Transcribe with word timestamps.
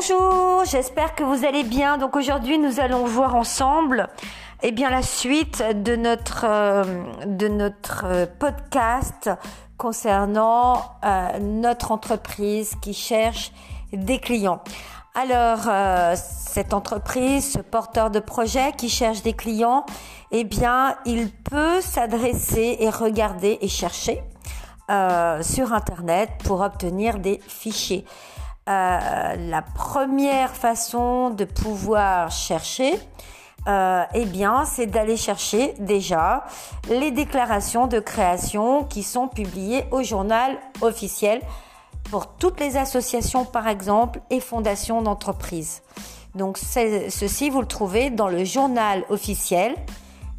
Bonjour, 0.00 0.64
j'espère 0.64 1.14
que 1.14 1.22
vous 1.22 1.44
allez 1.44 1.62
bien. 1.62 1.98
Donc 1.98 2.16
aujourd'hui, 2.16 2.58
nous 2.58 2.80
allons 2.80 3.04
voir 3.04 3.34
ensemble 3.34 4.08
eh 4.62 4.72
bien 4.72 4.88
la 4.88 5.02
suite 5.02 5.62
de 5.62 5.94
notre 5.94 6.46
euh, 6.48 6.84
de 7.26 7.48
notre 7.48 8.04
euh, 8.06 8.26
podcast 8.38 9.28
concernant 9.76 10.96
euh, 11.04 11.38
notre 11.40 11.92
entreprise 11.92 12.76
qui 12.80 12.94
cherche 12.94 13.52
des 13.92 14.18
clients. 14.18 14.62
Alors 15.14 15.68
cette 16.16 16.72
entreprise, 16.72 17.52
ce 17.52 17.58
porteur 17.58 18.10
de 18.10 18.20
projet 18.20 18.72
qui 18.78 18.88
cherche 18.88 19.22
des 19.22 19.34
clients, 19.34 19.84
eh 20.30 20.44
bien 20.44 20.96
il 21.04 21.30
peut 21.30 21.82
s'adresser 21.82 22.78
et 22.80 22.88
regarder 22.88 23.58
et 23.60 23.68
chercher 23.68 24.22
sur 25.42 25.72
internet 25.72 26.30
pour 26.42 26.62
obtenir 26.62 27.18
des 27.18 27.38
fichiers. 27.46 28.06
Euh, 28.70 29.34
la 29.48 29.62
première 29.62 30.54
façon 30.54 31.30
de 31.30 31.44
pouvoir 31.44 32.30
chercher, 32.30 32.94
euh, 33.66 34.04
eh 34.14 34.26
bien, 34.26 34.64
c'est 34.64 34.86
d'aller 34.86 35.16
chercher 35.16 35.74
déjà 35.80 36.44
les 36.88 37.10
déclarations 37.10 37.88
de 37.88 37.98
création 37.98 38.84
qui 38.84 39.02
sont 39.02 39.26
publiées 39.26 39.84
au 39.90 40.04
journal 40.04 40.56
officiel 40.82 41.40
pour 42.12 42.28
toutes 42.28 42.60
les 42.60 42.76
associations, 42.76 43.44
par 43.44 43.66
exemple, 43.66 44.20
et 44.30 44.38
fondations 44.38 45.02
d'entreprises. 45.02 45.82
Donc, 46.36 46.56
ceci, 46.56 47.50
vous 47.50 47.60
le 47.60 47.66
trouvez 47.66 48.10
dans 48.10 48.28
le 48.28 48.44
journal 48.44 49.04
officiel 49.08 49.74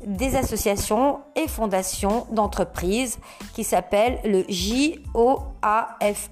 des 0.05 0.35
associations 0.35 1.21
et 1.35 1.47
fondations 1.47 2.27
d'entreprises 2.31 3.19
qui 3.53 3.63
s'appelle 3.63 4.19
le 4.23 4.43
JOAFE. 4.49 6.29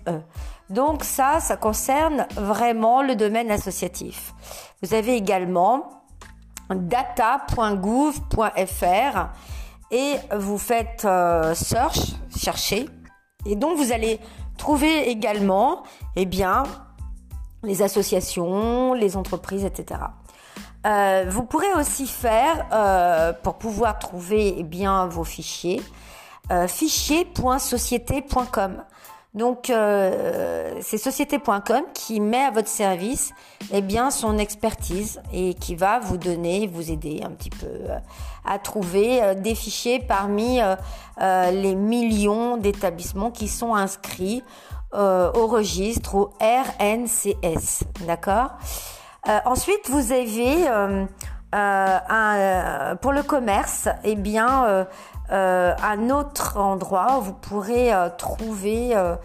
Donc 0.70 1.04
ça, 1.04 1.40
ça 1.40 1.58
concerne 1.58 2.28
vraiment 2.36 3.02
le 3.02 3.16
domaine 3.16 3.50
associatif. 3.50 4.34
Vous 4.82 4.94
avez 4.94 5.16
également 5.16 6.04
data.gouv.fr 6.70 7.60
et 9.92 10.16
vous 10.38 10.58
faites 10.60 11.06
euh, 11.06 11.56
search, 11.56 12.14
chercher, 12.36 12.88
et 13.46 13.56
donc 13.56 13.78
vous 13.78 13.92
allez 13.92 14.20
trouver 14.58 15.10
également, 15.10 15.84
eh 16.16 16.26
bien, 16.26 16.64
les 17.64 17.82
associations, 17.82 18.94
les 18.94 19.18
entreprises, 19.18 19.66
etc. 19.66 20.02
Euh, 20.86 21.26
vous 21.28 21.44
pourrez 21.44 21.74
aussi 21.78 22.08
faire, 22.08 22.68
euh, 22.72 23.34
pour 23.44 23.56
pouvoir 23.56 24.00
trouver 24.00 24.56
eh 24.58 24.64
bien 24.64 25.08
vos 25.08 25.24
fichiers, 25.24 25.82
fichier.société.com. 26.68 28.84
Donc 29.36 29.70
euh, 29.70 30.74
c'est 30.82 30.98
société.com 30.98 31.84
qui 31.94 32.20
met 32.20 32.46
à 32.46 32.50
votre 32.50 32.68
service 32.68 33.32
eh 33.72 33.82
bien 33.82 34.10
son 34.10 34.40
expertise 34.40 35.22
et 35.32 35.54
qui 35.54 35.76
va 35.76 36.00
vous 36.00 36.18
donner, 36.18 36.66
vous 36.66 36.92
aider 36.92 37.22
un 37.24 37.30
petit 37.30 37.52
peu 37.52 37.68
euh, 37.68 38.00
à 38.44 38.58
trouver 38.58 39.22
euh, 39.22 39.36
des 39.36 39.54
fichiers 39.54 40.00
parmi 40.00 40.60
les 41.20 41.76
millions 41.76 42.58
d'établissements 42.58 43.30
qui 43.30 43.48
sont 43.48 43.76
inscrits 43.76 44.44
au 44.94 45.48
registre 45.48 46.16
au 46.16 46.32
RNCS, 46.42 47.84
d'accord? 48.08 48.54
Ensuite 49.46 49.90
vous 49.90 50.12
avez 50.12 50.68
un, 51.52 52.96
pour 53.02 53.12
le 53.12 53.24
commerce, 53.24 53.90
eh 54.04 54.16
bien 54.16 54.86
euh, 55.32 55.76
un 55.84 56.10
autre 56.10 56.58
endroit 56.58 57.20
où 57.20 57.22
vous 57.22 57.34
pourrez 57.34 57.94
euh, 57.94 58.10
trouver 58.10 58.96
euh, 58.96 59.16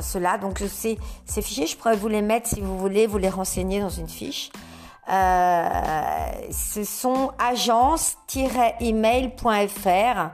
cela. 0.00 0.36
Donc 0.36 0.58
ces, 0.58 0.98
ces 1.24 1.40
fichiers, 1.40 1.66
je 1.66 1.78
pourrais 1.78 1.96
vous 1.96 2.08
les 2.08 2.20
mettre 2.20 2.48
si 2.48 2.60
vous 2.60 2.78
voulez, 2.78 3.06
vous 3.06 3.16
les 3.18 3.30
renseigner 3.30 3.80
dans 3.80 3.88
une 3.88 4.08
fiche. 4.08 4.50
ce 5.08 6.84
sont 6.84 7.32
agence-email.fr 7.38 10.30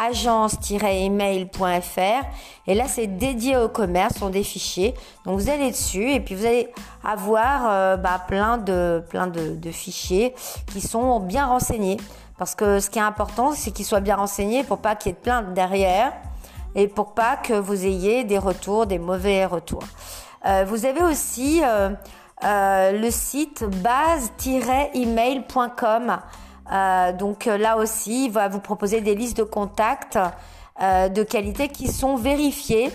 agence-email.fr 0.00 2.24
et 2.66 2.74
là 2.74 2.84
c'est 2.88 3.06
dédié 3.06 3.56
au 3.56 3.68
commerce, 3.68 4.14
ce 4.14 4.20
sont 4.20 4.30
des 4.30 4.44
fichiers. 4.44 4.94
Donc 5.24 5.38
vous 5.38 5.50
allez 5.50 5.70
dessus 5.70 6.10
et 6.10 6.20
puis 6.20 6.34
vous 6.34 6.46
allez 6.46 6.68
avoir 7.04 7.98
bah, 7.98 8.22
plein 8.26 8.58
de 8.58 9.04
plein 9.08 9.26
de, 9.26 9.70
fichiers 9.70 10.34
qui 10.72 10.80
sont 10.80 11.20
bien 11.20 11.46
renseignés. 11.46 11.98
Parce 12.38 12.54
que 12.54 12.80
ce 12.80 12.88
qui 12.88 12.98
est 12.98 13.02
important, 13.02 13.52
c'est 13.52 13.70
qu'il 13.70 13.84
soit 13.84 14.00
bien 14.00 14.16
renseigné 14.16 14.64
pour 14.64 14.78
pas 14.78 14.96
qu'il 14.96 15.12
y 15.12 15.14
ait 15.14 15.42
de 15.42 15.52
derrière 15.52 16.14
et 16.74 16.88
pour 16.88 17.14
pas 17.14 17.36
que 17.36 17.52
vous 17.52 17.84
ayez 17.84 18.24
des 18.24 18.38
retours, 18.38 18.86
des 18.86 18.98
mauvais 18.98 19.44
retours. 19.44 19.84
Euh, 20.46 20.64
vous 20.66 20.86
avez 20.86 21.02
aussi 21.02 21.60
euh, 21.62 21.90
euh, 22.44 22.92
le 22.92 23.10
site 23.10 23.64
base-email.com. 23.64 26.18
donc 26.70 27.46
là 27.46 27.76
aussi, 27.76 28.26
il 28.26 28.30
va 28.30 28.48
vous 28.48 28.60
proposer 28.60 29.00
des 29.00 29.14
listes 29.14 29.36
de 29.36 29.42
contacts 29.42 30.18
de 30.80 31.22
qualité 31.22 31.68
qui 31.68 31.88
sont 31.88 32.16
vérifiées 32.16 32.90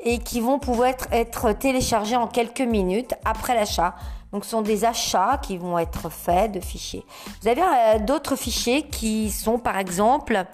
et 0.00 0.18
qui 0.18 0.40
vont 0.40 0.58
pouvoir 0.58 0.92
être, 1.10 1.52
téléchargées 1.52 2.16
en 2.16 2.26
quelques 2.26 2.60
minutes 2.60 3.14
après 3.24 3.54
l'achat. 3.54 3.94
Donc 4.32 4.44
ce 4.44 4.50
sont 4.50 4.62
des 4.62 4.84
achats 4.84 5.40
qui 5.42 5.56
vont 5.56 5.78
être 5.78 6.10
faits 6.10 6.52
de 6.52 6.60
fichiers. 6.60 7.04
Vous 7.42 7.48
avez 7.48 7.62
euh, 7.62 7.98
d'autres 7.98 8.36
fichiers 8.36 8.82
qui 8.82 9.30
sont 9.30 9.58
par 9.58 9.78
exemple 9.78 10.44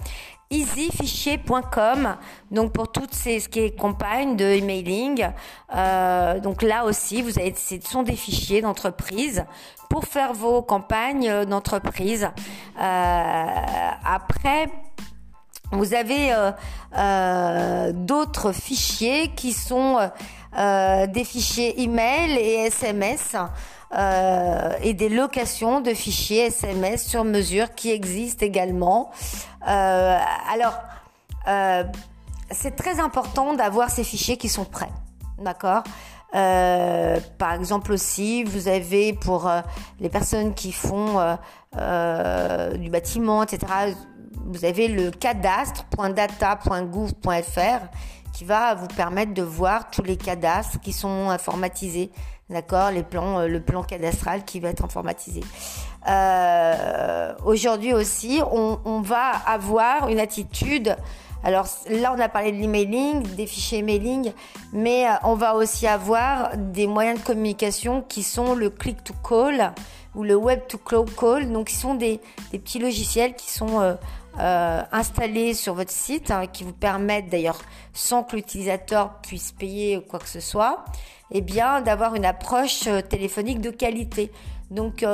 easyfichier.com 0.51 2.17
donc 2.53 2.73
pour 2.73 2.93
toutes 2.93 3.15
ces 3.15 3.41
ce 3.41 3.49
qui 3.49 3.61
est 3.61 3.77
de 3.77 4.45
emailing 4.45 5.27
euh, 5.75 6.39
donc 6.39 6.63
là 6.63 6.85
aussi 6.85 7.23
vous 7.23 7.39
avez 7.39 7.55
ce 7.55 7.81
sont 7.81 8.03
des 8.03 8.15
fichiers 8.15 8.61
d'entreprise 8.61 9.45
pour 9.95 10.07
faire 10.07 10.33
vos 10.33 10.61
campagnes 10.61 11.45
d'entreprise 11.45 12.25
euh, 12.81 13.45
après 14.05 14.69
vous 15.71 15.95
avez 15.95 16.33
d'autres 17.93 18.53
fichiers 18.53 19.29
qui 19.37 19.53
sont 19.53 19.99
euh, 20.57 21.09
des 21.09 21.25
fichiers 21.25 21.83
email 21.83 22.33
et 22.39 22.67
SMS 22.67 23.35
euh, 23.97 24.73
et 24.83 24.95
des 24.95 25.09
locations 25.09 25.81
de 25.81 25.93
fichiers 25.95 26.47
SMS 26.47 27.05
sur 27.05 27.25
mesure 27.25 27.75
qui 27.75 27.91
existent 27.91 28.47
également. 28.47 29.11
Euh, 29.67 30.19
alors, 30.53 30.79
c'est 32.51 32.77
très 32.77 33.01
important 33.01 33.55
d'avoir 33.55 33.91
ces 33.91 34.05
fichiers 34.05 34.37
qui 34.37 34.49
sont 34.49 34.65
prêts. 34.65 34.91
D'accord? 35.39 35.83
Par 36.35 37.55
exemple 37.55 37.93
aussi, 37.93 38.45
vous 38.45 38.69
avez 38.69 39.13
pour 39.13 39.51
les 40.01 40.09
personnes 40.09 40.55
qui 40.55 40.73
font 40.73 41.37
du 41.73 42.91
bâtiment, 42.91 43.43
etc., 43.43 43.67
vous 44.47 44.65
avez 44.65 44.89
le 44.89 45.11
cadastre.data.gouv.fr 45.11 47.89
qui 48.35 48.45
va 48.45 48.75
vous 48.75 48.89
permettre 48.89 49.33
de 49.33 49.43
voir 49.43 49.91
tous 49.91 50.03
les 50.03 50.17
cadastres 50.17 50.81
qui 50.81 50.93
sont 50.93 51.31
informatisés, 51.31 52.11
d'accord, 52.51 52.91
les 52.91 53.05
plans, 53.05 53.39
euh, 53.39 53.47
le 53.47 53.61
plan 53.61 53.85
cadastral 53.85 54.45
qui 54.45 54.61
va 54.61 54.71
être 54.71 54.85
informatisé. 54.85 55.41
Euh, 56.09 57.33
Aujourd'hui 57.45 57.95
aussi, 57.95 58.43
on, 58.51 59.01
va 59.01 59.31
avoir 59.47 60.09
une 60.09 60.19
attitude. 60.19 60.97
Alors 61.45 61.67
là, 61.91 62.15
on 62.17 62.21
a 62.21 62.31
parlé 62.31 62.53
de 62.53 62.57
l'emailing, 62.57 63.23
des 63.35 63.47
fichiers 63.47 63.81
emailing, 63.81 64.33
mais 64.73 65.07
euh, 65.07 65.13
on 65.25 65.35
va 65.35 65.55
aussi 65.55 65.87
avoir 65.87 66.57
des 66.57 66.87
moyens 66.87 67.21
de 67.21 67.25
communication 67.25 68.01
qui 68.01 68.23
sont 68.23 68.55
le 68.55 68.71
click 68.71 69.05
to 69.05 69.13
call 69.23 69.75
ou 70.15 70.23
le 70.23 70.37
web 70.37 70.61
to 70.69 70.79
call, 70.79 71.53
donc 71.53 71.67
qui 71.67 71.75
sont 71.75 71.97
des, 71.97 72.19
petits 72.51 72.79
logiciels 72.79 73.35
qui 73.35 73.51
sont 73.53 73.83
euh, 73.83 73.95
euh, 74.41 74.83
installés 74.91 75.53
sur 75.53 75.75
votre 75.75 75.91
site, 75.91 76.31
hein, 76.31 76.47
qui 76.47 76.65
vous 76.65 76.73
permettent 76.73 77.29
d'ailleurs, 77.29 77.61
sans 77.93 78.23
que 78.23 78.37
l'utilisateur 78.37 79.21
puisse 79.21 79.53
payer 79.53 80.03
quoi 80.09 80.21
que 80.21 80.29
ce 80.29 80.41
soit, 80.41 80.87
eh 81.31 81.43
bien 81.43 81.83
d'avoir 81.83 82.15
une 82.15 82.25
approche 82.25 82.89
téléphonique 83.11 83.61
de 83.61 83.71
qualité. 83.71 84.33
Donc 84.71 85.05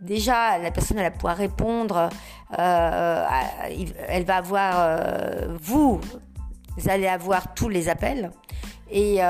déjà, 0.00 0.58
la 0.58 0.70
personne 0.70 0.98
elle 0.98 1.04
va 1.04 1.10
pouvoir 1.10 1.36
répondre, 1.36 2.08
elle 2.58 4.24
va 4.24 4.36
avoir, 4.36 4.98
vous, 5.60 6.00
vous 6.76 6.88
allez 6.88 7.06
avoir 7.06 7.54
tous 7.54 7.68
les 7.68 7.88
appels. 7.88 8.30
Et, 8.90 9.20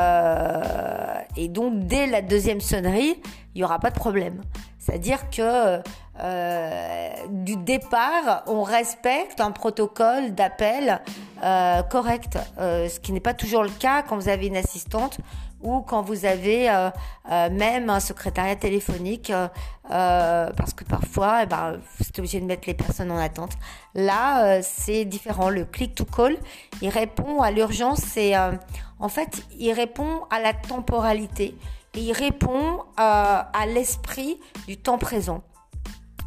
et 1.36 1.48
donc 1.48 1.86
dès 1.86 2.06
la 2.06 2.22
deuxième 2.22 2.60
sonnerie, 2.60 3.20
il 3.54 3.58
n'y 3.58 3.64
aura 3.64 3.78
pas 3.78 3.90
de 3.90 3.98
problème. 3.98 4.42
C'est-à-dire 4.78 5.30
que 5.30 5.80
euh, 6.20 7.08
du 7.28 7.56
départ, 7.56 8.42
on 8.46 8.62
respecte 8.62 9.40
un 9.40 9.50
protocole 9.50 10.34
d'appel 10.34 11.00
euh, 11.42 11.82
correct, 11.82 12.38
euh, 12.58 12.88
ce 12.88 13.00
qui 13.00 13.12
n'est 13.12 13.20
pas 13.20 13.34
toujours 13.34 13.62
le 13.62 13.70
cas 13.70 14.02
quand 14.02 14.16
vous 14.16 14.28
avez 14.28 14.46
une 14.46 14.56
assistante 14.56 15.18
ou 15.62 15.80
quand 15.80 16.02
vous 16.02 16.24
avez 16.24 16.68
euh, 16.70 16.90
euh, 17.30 17.50
même 17.50 17.90
un 17.90 18.00
secrétariat 18.00 18.56
téléphonique, 18.56 19.30
euh, 19.30 20.50
parce 20.56 20.72
que 20.74 20.84
parfois, 20.84 21.40
eh 21.42 21.46
ben, 21.46 21.78
vous 21.98 22.04
obligé 22.18 22.40
de 22.40 22.46
mettre 22.46 22.64
les 22.66 22.74
personnes 22.74 23.10
en 23.10 23.18
attente. 23.18 23.52
Là, 23.94 24.62
c'est 24.62 25.04
différent. 25.04 25.48
Le 25.48 25.64
click 25.64 25.94
to 25.94 26.04
call, 26.04 26.36
il 26.80 26.88
répond 26.88 27.40
à 27.40 27.50
l'urgence. 27.50 28.00
C'est 28.00 28.34
en 28.36 29.08
fait, 29.08 29.44
il 29.58 29.72
répond 29.72 30.22
à 30.30 30.40
la 30.40 30.52
temporalité 30.52 31.56
et 31.94 32.00
il 32.00 32.12
répond 32.12 32.84
à 32.96 33.66
l'esprit 33.66 34.38
du 34.66 34.76
temps 34.76 34.98
présent. 34.98 35.42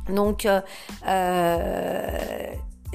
Donc 0.10 0.48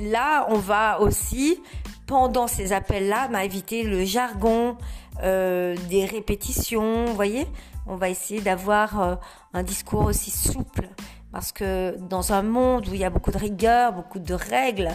là, 0.01 0.47
on 0.49 0.59
va 0.59 1.01
aussi, 1.01 1.61
pendant 2.07 2.47
ces 2.47 2.73
appels-là, 2.73 3.29
bah, 3.29 3.45
éviter 3.45 3.83
le 3.83 4.05
jargon, 4.05 4.77
des 5.21 6.05
répétitions, 6.05 7.07
vous 7.07 7.15
voyez 7.15 7.47
On 7.87 7.97
va 7.97 8.09
essayer 8.09 8.41
d'avoir 8.41 9.19
un 9.53 9.63
discours 9.63 10.05
aussi 10.05 10.31
souple 10.31 10.89
parce 11.33 11.53
que 11.53 11.97
dans 12.09 12.33
un 12.33 12.43
monde 12.43 12.89
où 12.89 12.95
il 12.95 13.01
y 13.01 13.05
a 13.05 13.11
beaucoup 13.11 13.31
de 13.31 13.39
rigueur, 13.39 13.93
beaucoup 13.93 14.19
de 14.19 14.35
règles, 14.35 14.91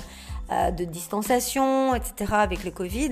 euh, 0.51 0.69
de 0.69 0.83
distanciation, 0.83 1.95
etc. 1.95 2.33
avec 2.33 2.63
le 2.63 2.71
Covid, 2.71 3.11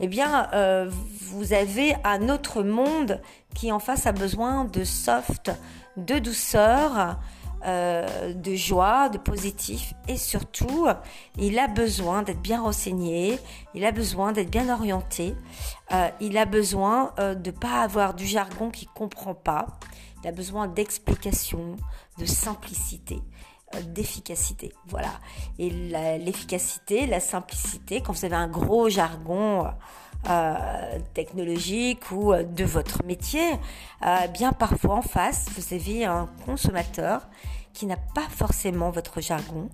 eh 0.00 0.06
bien, 0.06 0.48
euh, 0.52 0.90
vous 1.30 1.54
avez 1.54 1.94
un 2.04 2.28
autre 2.28 2.62
monde 2.62 3.22
qui 3.54 3.72
en 3.72 3.78
face 3.78 4.06
a 4.06 4.12
besoin 4.12 4.66
de 4.66 4.84
soft, 4.84 5.50
de 5.96 6.18
douceur, 6.18 7.18
euh, 7.66 8.32
de 8.34 8.54
joie, 8.54 9.08
de 9.08 9.18
positif 9.18 9.94
et 10.08 10.16
surtout, 10.16 10.86
il 11.38 11.58
a 11.58 11.68
besoin 11.68 12.22
d'être 12.22 12.40
bien 12.40 12.62
renseigné, 12.62 13.38
il 13.74 13.84
a 13.84 13.92
besoin 13.92 14.32
d'être 14.32 14.50
bien 14.50 14.68
orienté, 14.72 15.34
il 16.20 16.38
a 16.38 16.44
besoin 16.44 17.12
de 17.18 17.50
pas 17.50 17.82
avoir 17.82 18.14
du 18.14 18.26
jargon 18.26 18.70
qu'il 18.70 18.88
comprend 18.88 19.34
pas, 19.34 19.66
il 20.22 20.28
a 20.28 20.32
besoin 20.32 20.68
d'explications, 20.68 21.76
de 22.18 22.24
simplicité 22.24 23.20
euh, 23.74 23.80
d'efficacité. 23.82 24.72
Voilà. 24.86 25.12
Et 25.58 25.70
l'efficacité, 25.70 27.06
la, 27.06 27.20
simplicité, 27.20 28.00
quand 28.00 28.12
vous 28.12 28.24
avez 28.24 28.36
un 28.36 28.48
gros 28.48 28.88
jargon 28.88 29.66
euh, 30.28 30.98
technologique 31.12 32.10
ou 32.10 32.32
euh, 32.32 32.42
de 32.42 32.64
votre 32.64 33.04
métier, 33.04 33.52
bien 34.32 34.52
parfois 34.52 34.96
en 34.96 35.02
face, 35.02 35.46
vous 35.56 35.74
avez 35.74 36.04
un 36.04 36.28
consommateur 36.44 37.26
qui 37.72 37.86
n'a 37.86 37.96
pas 37.96 38.28
forcément 38.30 38.90
votre 38.90 39.20
jargon. 39.20 39.68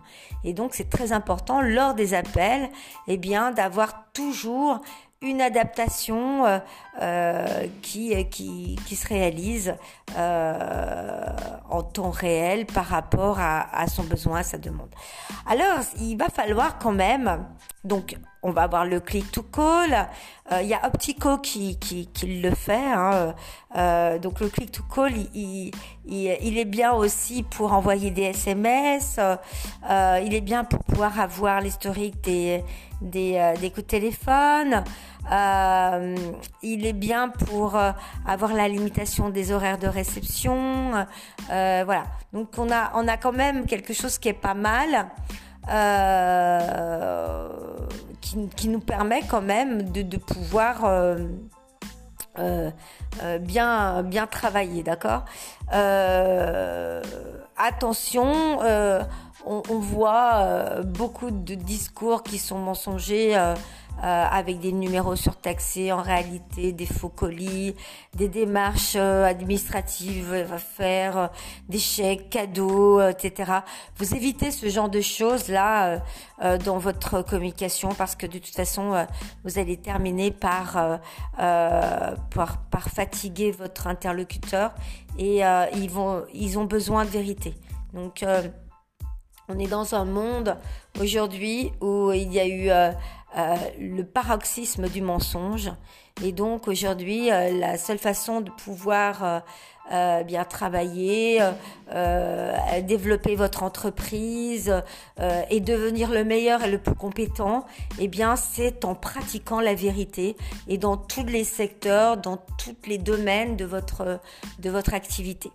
Et 0.44 0.52
donc 0.54 0.74
c'est 0.74 0.88
très 0.88 1.12
important 1.12 1.60
lors 1.60 1.94
des 1.94 2.14
appels, 2.14 2.68
eh 3.06 3.16
bien 3.16 3.52
d'avoir 3.52 4.10
toujours 4.12 4.80
une 5.22 5.42
adaptation 5.42 6.46
euh, 6.46 6.58
euh, 7.02 7.66
qui, 7.82 8.14
qui, 8.30 8.78
qui, 8.86 8.96
se 8.96 9.06
réalise 9.06 9.74
euh, 10.16 11.26
en 11.68 11.82
temps 11.82 12.08
réel 12.08 12.64
par 12.64 12.86
rapport 12.86 13.38
à, 13.38 13.68
à, 13.78 13.86
son 13.86 14.02
besoin, 14.04 14.38
à 14.38 14.42
sa 14.42 14.56
demande. 14.56 14.88
Alors, 15.46 15.80
il 16.00 16.16
va 16.16 16.30
falloir 16.30 16.78
quand 16.78 16.92
même, 16.92 17.44
donc 17.84 18.16
on 18.42 18.50
va 18.50 18.62
avoir 18.62 18.86
le 18.86 18.98
click 18.98 19.30
to 19.30 19.42
call, 19.42 20.08
il 20.52 20.66
y 20.66 20.72
a 20.72 20.86
Optico 20.86 21.36
qui, 21.36 21.78
qui, 21.78 22.06
qui 22.06 22.40
le 22.40 22.54
fait, 22.54 22.74
hein, 22.74 23.34
donc 24.20 24.40
le 24.40 24.48
click 24.48 24.72
to 24.72 24.82
call, 24.82 25.12
il, 25.34 25.70
il, 26.06 26.38
il, 26.40 26.58
est 26.58 26.64
bien 26.64 26.92
aussi 26.92 27.42
pour 27.42 27.74
envoyer 27.74 28.10
des 28.10 28.22
SMS, 28.22 29.20
il 29.86 30.34
est 30.34 30.40
bien 30.40 30.64
pour 30.64 30.82
pouvoir 30.82 31.20
avoir 31.20 31.60
l'historique 31.60 32.22
des, 32.22 32.64
des, 33.02 33.54
des 33.60 33.70
coups 33.70 33.86
de 33.86 33.90
téléphone. 33.90 34.82
Euh, 35.30 36.16
il 36.62 36.86
est 36.86 36.92
bien 36.92 37.28
pour 37.28 37.76
euh, 37.76 37.92
avoir 38.26 38.52
la 38.52 38.68
limitation 38.68 39.30
des 39.30 39.52
horaires 39.52 39.78
de 39.78 39.86
réception. 39.86 40.92
Euh, 41.50 41.82
voilà. 41.84 42.04
Donc 42.32 42.50
on 42.58 42.70
a, 42.70 42.92
on 42.94 43.06
a 43.08 43.16
quand 43.16 43.32
même 43.32 43.66
quelque 43.66 43.92
chose 43.92 44.18
qui 44.18 44.28
est 44.28 44.32
pas 44.32 44.54
mal. 44.54 45.08
Qui, 48.20 48.48
qui, 48.56 48.68
nous 48.68 48.80
permet 48.80 49.22
quand 49.22 49.42
même 49.42 49.92
de, 49.92 50.02
de 50.02 50.16
pouvoir 50.16 50.84
bien, 53.40 54.02
bien 54.02 54.26
travailler, 54.26 54.82
d'accord? 54.82 55.26
Attention, 57.56 58.58
on, 59.46 59.62
on, 59.68 59.78
voit 59.78 60.82
beaucoup 60.82 61.30
de 61.30 61.54
discours 61.54 62.22
qui 62.22 62.38
sont 62.38 62.58
mensongers 62.58 63.36
euh, 63.36 63.54
avec 64.02 64.60
des 64.60 64.72
numéros 64.72 65.16
surtaxés 65.16 65.92
en 65.92 66.02
réalité, 66.02 66.72
des 66.72 66.86
faux 66.86 67.08
colis, 67.08 67.74
des 68.14 68.28
démarches 68.28 68.94
euh, 68.96 69.24
administratives 69.24 70.32
à 70.32 70.58
faire, 70.58 71.18
euh, 71.18 71.26
des 71.68 71.78
chèques, 71.78 72.30
cadeaux, 72.30 73.00
etc. 73.02 73.52
Vous 73.96 74.14
évitez 74.14 74.50
ce 74.50 74.68
genre 74.68 74.88
de 74.88 75.00
choses 75.00 75.48
là 75.48 76.00
dans 76.64 76.78
votre 76.78 77.22
communication 77.22 77.90
parce 77.90 78.16
que 78.16 78.26
de 78.26 78.38
toute 78.38 78.54
façon 78.54 79.06
vous 79.44 79.58
allez 79.58 79.76
terminer 79.76 80.30
par, 80.30 81.00
par, 81.36 82.62
par 82.70 82.88
fatiguer 82.88 83.50
votre 83.50 83.86
interlocuteur 83.86 84.72
et 85.18 85.42
ils 85.74 85.90
vont 85.90 86.24
ils 86.32 86.58
ont 86.58 86.64
besoin 86.64 87.04
de 87.04 87.10
vérité. 87.10 87.54
Donc 87.92 88.24
on 89.48 89.58
est 89.58 89.66
dans 89.66 89.94
un 89.94 90.04
monde 90.04 90.56
aujourd'hui 91.00 91.72
où 91.80 92.12
il 92.12 92.32
y 92.32 92.40
a 92.40 92.46
eu 92.46 92.70
euh, 93.38 93.54
le 93.78 94.02
paroxysme 94.02 94.88
du 94.88 95.02
mensonge. 95.02 95.70
Et 96.24 96.32
donc 96.32 96.66
aujourd'hui, 96.66 97.30
euh, 97.30 97.56
la 97.56 97.78
seule 97.78 97.98
façon 97.98 98.40
de 98.40 98.50
pouvoir 98.50 99.42
euh, 99.92 100.22
bien 100.24 100.44
travailler, 100.44 101.40
développer 102.82 103.34
votre 103.34 103.62
entreprise 103.64 104.72
et 105.50 105.60
devenir 105.60 106.10
le 106.10 106.22
meilleur 106.22 106.62
et 106.62 106.70
le 106.70 106.78
plus 106.78 106.94
compétent, 106.94 107.66
eh 107.98 108.06
bien 108.06 108.36
c'est 108.36 108.84
en 108.84 108.94
pratiquant 108.94 109.60
la 109.60 109.74
vérité 109.74 110.36
et 110.68 110.78
dans 110.78 110.96
tous 110.96 111.24
les 111.24 111.42
secteurs, 111.42 112.18
dans 112.18 112.36
tous 112.36 112.76
les 112.86 112.98
domaines 112.98 113.56
de 113.56 113.64
votre 113.64 114.20
de 114.60 114.70
votre 114.70 114.94
activité. 114.94 115.50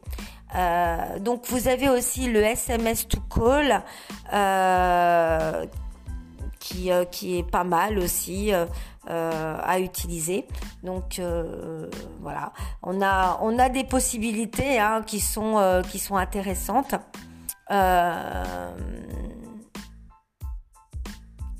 donc 1.21 1.45
vous 1.45 1.69
avez 1.69 1.87
aussi 1.87 2.27
le 2.27 2.43
SMS 2.43 3.07
to 3.07 3.19
call 3.33 3.83
qui, 6.65 6.91
euh, 6.91 7.05
qui 7.05 7.37
est 7.37 7.43
pas 7.43 7.63
mal 7.63 7.99
aussi 7.99 8.51
euh, 8.51 8.65
euh, 9.09 9.57
à 9.63 9.79
utiliser. 9.79 10.47
Donc 10.83 11.21
voilà, 12.21 12.51
on 12.81 13.01
a, 13.01 13.37
on 13.41 13.59
a 13.59 13.69
des 13.69 13.83
possibilités 13.83 14.79
hein, 14.79 15.03
qui, 15.05 15.19
sont, 15.19 15.81
qui 15.89 15.99
sont 15.99 16.15
intéressantes. 16.15 16.95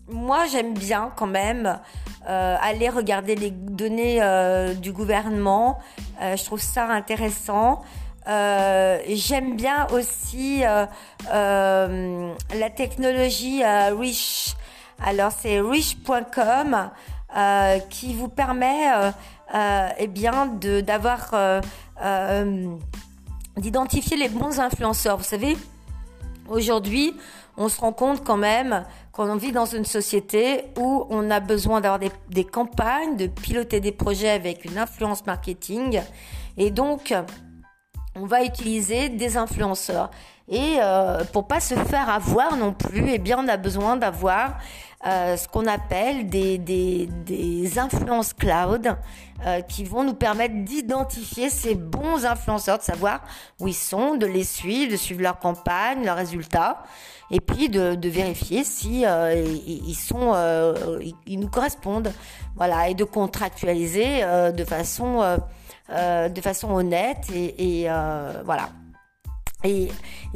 moi, 0.08 0.46
j'aime 0.52 0.74
bien 0.74 1.12
quand 1.16 1.28
même 1.28 1.80
aller 2.26 2.90
regarder 2.90 3.36
les 3.36 3.52
données 3.52 4.20
du 4.78 4.92
gouvernement. 4.92 5.80
je 6.20 6.44
trouve 6.44 6.62
ça 6.62 6.88
intéressant. 6.88 7.84
J'aime 8.28 9.56
bien 9.56 9.88
aussi 9.92 10.64
la 11.32 12.70
technologie 12.76 13.64
Rich 13.64 14.56
alors 15.04 15.32
c'est 15.32 15.60
rich.com 15.60 16.90
euh, 17.36 17.80
qui 17.90 18.14
vous 18.14 18.30
permet 18.30 18.90
euh, 18.94 19.12
euh, 19.54 19.90
eh 19.98 20.82
d'avoir 20.82 21.62
d'identifier 23.58 24.16
les 24.16 24.30
bons 24.30 24.60
influenceurs. 24.60 25.18
Vous 25.18 25.24
savez, 25.26 25.58
aujourd'hui, 26.48 27.14
on 27.58 27.68
se 27.68 27.82
rend 27.82 27.92
compte 27.92 28.24
quand 28.24 28.38
même 28.38 28.86
qu'on 29.12 29.36
vit 29.36 29.52
dans 29.52 29.66
une 29.66 29.84
société 29.84 30.66
où 30.78 31.06
on 31.10 31.30
a 31.30 31.42
besoin 31.42 31.82
d'avoir 31.82 32.00
des, 32.30 32.46
campagnes, 32.46 33.18
de 33.18 33.28
piloter 33.28 33.82
des 33.82 33.92
projets 33.92 34.30
avec 34.30 34.64
une 34.64 34.78
influence 34.78 35.26
marketing. 35.26 36.02
Et 36.58 36.72
donc, 36.72 37.14
on 38.16 38.26
va 38.26 38.46
utiliser 38.46 39.10
des 39.10 39.36
influenceurs. 39.36 40.10
Et 40.48 40.78
euh, 40.80 41.24
pour 41.34 41.48
pas 41.48 41.60
se 41.60 41.74
faire 41.74 42.10
avoir 42.10 42.56
non 42.56 42.74
plus, 42.74 43.10
eh 43.10 43.18
bien, 43.18 43.38
on 43.44 43.48
a 43.48 43.58
besoin 43.58 43.98
d'avoir 43.98 44.58
euh, 45.08 45.38
ce 45.38 45.48
qu'on 45.48 45.66
appelle 45.66 46.30
des, 46.30 46.58
des, 46.58 47.08
des 47.26 47.80
influences 47.80 48.34
cloud 48.34 48.96
euh, 49.46 49.62
qui 49.62 49.84
vont 49.84 50.04
nous 50.04 50.14
permettre 50.14 50.56
d'identifier 50.64 51.50
ces 51.50 51.74
bons 51.74 52.26
influenceurs, 52.26 52.78
de 52.78 52.84
savoir 52.84 53.22
où 53.60 53.68
ils 53.68 53.74
sont, 53.74 54.16
de 54.16 54.28
les 54.28 54.44
suivre, 54.44 54.92
de 54.92 54.98
suivre 54.98 55.22
leur 55.22 55.40
campagne, 55.40 56.06
leurs 56.06 56.16
résultats, 56.16 56.84
et 57.32 57.40
puis 57.42 57.70
de, 57.70 57.96
de 57.96 58.10
vérifier 58.10 58.64
si 58.64 59.04
euh, 59.06 59.44
ils 59.66 59.96
sont, 59.96 60.32
euh, 60.36 61.00
ils 61.26 61.40
nous 61.40 61.50
correspondent, 61.50 62.14
voilà, 62.56 62.90
et 62.90 62.94
de 62.94 63.04
contractualiser 63.04 64.24
euh, 64.24 64.52
de 64.52 64.64
façon, 64.64 65.40
de 65.90 66.42
façon 66.42 66.72
honnête 66.72 67.30
et, 67.34 67.84
et 67.84 67.90
voilà. 68.46 68.70
Et, 69.66 69.92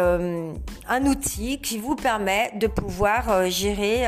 un 0.88 1.06
outil 1.06 1.62
qui 1.62 1.78
vous 1.78 1.96
permet 1.96 2.52
de 2.56 2.66
pouvoir 2.68 3.48
gérer 3.50 4.06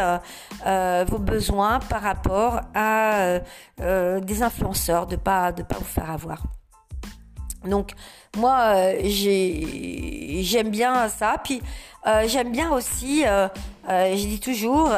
vos 1.07 1.19
besoins 1.19 1.79
par 1.79 2.01
rapport 2.01 2.61
à 2.73 3.39
des 3.77 4.43
influenceurs, 4.43 5.07
de 5.07 5.15
pas 5.15 5.51
de 5.51 5.63
pas 5.63 5.77
vous 5.77 5.85
faire 5.85 6.09
avoir. 6.09 6.43
Donc 7.65 7.93
moi 8.37 8.75
j'aime 9.03 10.69
bien 10.69 11.09
ça. 11.09 11.35
Puis 11.43 11.61
j'aime 12.27 12.51
bien 12.51 12.71
aussi, 12.71 13.23
je 13.87 14.25
dis 14.27 14.39
toujours, 14.39 14.91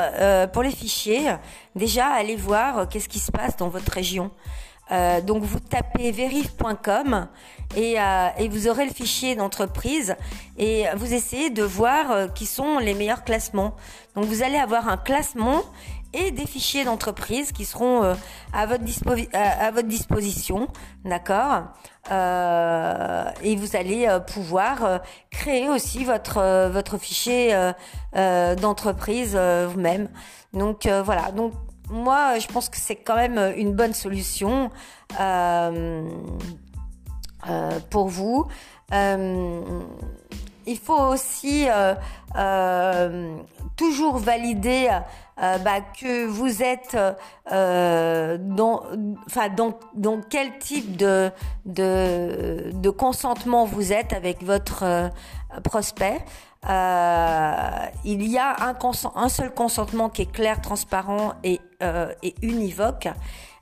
pour 0.51 0.63
les 0.63 0.71
fichiers, 0.71 1.35
déjà 1.75 2.07
aller 2.07 2.35
voir 2.35 2.87
qu'est-ce 2.89 3.09
qui 3.09 3.19
se 3.19 3.31
passe 3.31 3.57
dans 3.57 3.69
votre 3.69 3.91
région. 3.91 4.31
Euh, 4.91 5.21
donc 5.21 5.43
vous 5.43 5.59
tapez 5.59 6.11
verif.com 6.11 7.27
et, 7.75 7.99
euh, 7.99 8.27
et, 8.37 8.49
vous 8.49 8.67
aurez 8.67 8.85
le 8.85 8.91
fichier 8.93 9.33
d'entreprise 9.33 10.15
et 10.57 10.85
vous 10.97 11.13
essayez 11.13 11.49
de 11.49 11.63
voir 11.63 12.11
euh, 12.11 12.27
qui 12.27 12.45
sont 12.45 12.79
les 12.79 12.93
meilleurs 12.93 13.23
classements. 13.23 13.75
Donc 14.15 14.25
vous 14.25 14.43
allez 14.43 14.57
avoir 14.57 14.89
un 14.89 14.97
classement 14.97 15.63
et 16.13 16.31
des 16.31 16.45
fichiers 16.45 16.85
d'entreprise 16.85 17.51
qui 17.51 17.65
seront 17.65 18.03
euh, 18.03 18.13
à, 18.53 18.65
votre 18.65 18.83
à, 19.33 19.71
votre 19.71 19.87
disposition, 19.87 20.67
d'accord 21.05 21.63
Et 22.09 23.55
vous 23.55 23.75
allez 23.75 24.17
pouvoir 24.27 25.01
créer 25.31 25.69
aussi 25.69 26.03
votre 26.03 26.69
votre 26.69 26.97
fichier 26.97 27.71
d'entreprise 28.13 29.35
vous-même. 29.35 30.09
Donc 30.53 30.87
voilà. 30.87 31.31
Donc 31.31 31.53
moi, 31.89 32.39
je 32.39 32.47
pense 32.47 32.69
que 32.69 32.77
c'est 32.77 32.95
quand 32.95 33.15
même 33.15 33.53
une 33.57 33.73
bonne 33.73 33.93
solution 33.93 34.69
euh, 35.19 36.09
euh, 37.49 37.79
pour 37.89 38.07
vous. 38.07 38.47
Euh, 40.63 40.71
il 40.71 40.77
faut 40.77 40.99
aussi 40.99 41.65
toujours 43.75 44.17
valider 44.17 44.89
bah, 45.37 45.81
que 45.99 46.25
vous 46.25 46.63
êtes 46.63 46.97
dans, 47.49 48.83
enfin, 49.25 49.49
dans, 49.49 49.77
dans, 49.95 50.21
quel 50.29 50.57
type 50.59 50.95
de, 50.97 51.31
de, 51.65 52.71
de, 52.73 52.89
consentement 52.89 53.65
vous 53.65 53.93
êtes 53.93 54.13
avec 54.13 54.43
votre 54.43 55.11
prospect. 55.63 56.23
Euh, 56.69 57.85
il 58.05 58.25
y 58.25 58.37
a 58.37 58.55
un, 58.69 58.75
un, 59.15 59.29
seul 59.29 59.53
consentement 59.53 60.09
qui 60.09 60.21
est 60.21 60.31
clair, 60.31 60.61
transparent 60.61 61.33
et, 61.43 61.59
euh, 61.81 62.13
et 62.23 62.35
univoque. 62.41 63.09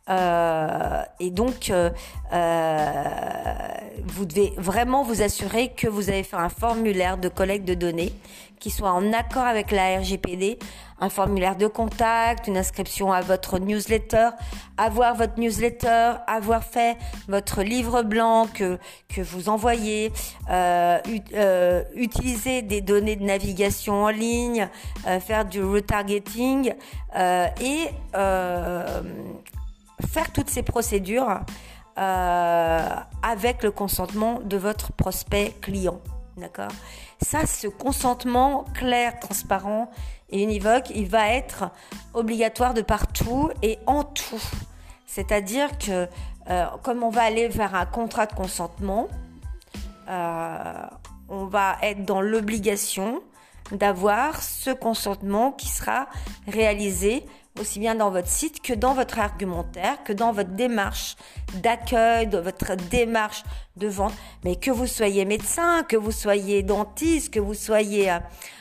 Euh, 0.09 1.03
et 1.19 1.29
donc, 1.29 1.69
euh, 1.69 1.89
euh, 2.33 2.93
vous 4.05 4.25
devez 4.25 4.53
vraiment 4.57 5.03
vous 5.03 5.21
assurer 5.21 5.69
que 5.69 5.87
vous 5.87 6.09
avez 6.09 6.23
fait 6.23 6.37
un 6.37 6.49
formulaire 6.49 7.17
de 7.17 7.29
collecte 7.29 7.65
de 7.65 7.75
données 7.75 8.13
qui 8.61 8.69
soit 8.69 8.91
en 8.91 9.11
accord 9.11 9.43
avec 9.43 9.71
la 9.71 9.97
RGPD, 9.97 10.59
un 10.99 11.09
formulaire 11.09 11.55
de 11.55 11.65
contact, 11.65 12.47
une 12.47 12.57
inscription 12.57 13.11
à 13.11 13.21
votre 13.21 13.57
newsletter, 13.57 14.29
avoir 14.77 15.15
votre 15.15 15.39
newsletter, 15.39 16.13
avoir 16.27 16.63
fait 16.63 16.95
votre 17.27 17.63
livre 17.63 18.03
blanc 18.03 18.45
que, 18.53 18.77
que 19.09 19.21
vous 19.21 19.49
envoyez, 19.49 20.13
euh, 20.51 20.99
euh, 21.33 21.83
utiliser 21.95 22.61
des 22.61 22.81
données 22.81 23.15
de 23.15 23.23
navigation 23.23 24.03
en 24.03 24.09
ligne, 24.09 24.69
euh, 25.07 25.19
faire 25.19 25.45
du 25.45 25.63
retargeting 25.63 26.75
et 27.15 27.87
faire 30.01 30.31
toutes 30.31 30.49
ces 30.49 30.63
procédures 30.63 31.39
avec 31.97 33.63
le 33.63 33.69
consentement 33.69 34.39
de 34.43 34.57
votre 34.57 34.91
prospect 34.93 35.53
client. 35.61 35.99
D'accord? 36.37 36.71
Ça, 37.21 37.45
ce 37.45 37.67
consentement 37.67 38.65
clair, 38.73 39.19
transparent 39.19 39.91
et 40.29 40.41
univoque, 40.41 40.89
il 40.95 41.07
va 41.07 41.29
être 41.29 41.69
obligatoire 42.13 42.73
de 42.73 42.81
partout 42.81 43.51
et 43.61 43.77
en 43.85 44.03
tout. 44.03 44.41
C'est-à-dire 45.05 45.77
que 45.77 46.07
euh, 46.49 46.65
comme 46.83 47.03
on 47.03 47.09
va 47.09 47.23
aller 47.23 47.47
vers 47.47 47.75
un 47.75 47.85
contrat 47.85 48.25
de 48.25 48.33
consentement, 48.33 49.07
euh, 50.09 50.73
on 51.29 51.45
va 51.45 51.77
être 51.81 52.05
dans 52.05 52.21
l'obligation 52.21 53.21
d'avoir 53.71 54.41
ce 54.41 54.71
consentement 54.71 55.51
qui 55.51 55.67
sera 55.67 56.07
réalisé 56.47 57.25
aussi 57.59 57.79
bien 57.79 57.95
dans 57.95 58.09
votre 58.09 58.27
site 58.27 58.61
que 58.61 58.73
dans 58.73 58.93
votre 58.93 59.19
argumentaire, 59.19 60.03
que 60.03 60.13
dans 60.13 60.31
votre 60.31 60.51
démarche 60.51 61.15
d'accueil, 61.61 62.27
de 62.27 62.37
votre 62.37 62.75
démarche 62.75 63.43
de 63.75 63.87
vente. 63.87 64.13
Mais 64.43 64.55
que 64.55 64.71
vous 64.71 64.87
soyez 64.87 65.25
médecin, 65.25 65.83
que 65.83 65.97
vous 65.97 66.11
soyez 66.11 66.63
dentiste, 66.63 67.33
que 67.33 67.39
vous 67.39 67.53
soyez 67.53 68.11
euh, 68.11 68.19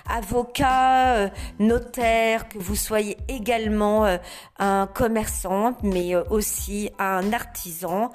avocat, 0.09 1.15
euh, 1.15 1.29
notaire, 1.59 2.49
que 2.49 2.59
vous 2.59 2.77
soyez 2.77 3.17
également 3.29 4.07
euh, 4.07 4.19
un 4.59 4.87
commerçant, 4.87 5.77
mais 5.83 6.17
aussi 6.17 6.91
un 6.99 7.33
artisan, 7.33 8.11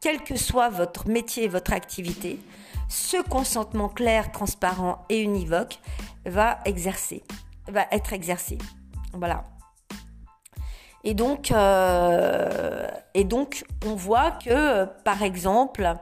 quel 0.00 0.22
que 0.24 0.36
soit 0.36 0.68
votre 0.68 1.08
métier 1.08 1.48
votre 1.48 1.72
activité, 1.72 2.38
ce 2.88 3.20
consentement 3.22 3.88
clair, 3.88 4.32
transparent 4.32 5.04
et 5.08 5.20
univoque 5.20 5.78
va 6.24 6.60
exercer 6.64 7.22
va 7.68 7.86
être 7.90 8.12
exercé. 8.12 8.58
Voilà. 9.12 9.44
Et 11.04 11.12
donc, 11.12 11.52
euh, 11.52 12.88
et 13.12 13.24
donc, 13.24 13.64
on 13.86 13.94
voit 13.94 14.30
que, 14.30 14.86
par 15.04 15.22
exemple, 15.22 15.94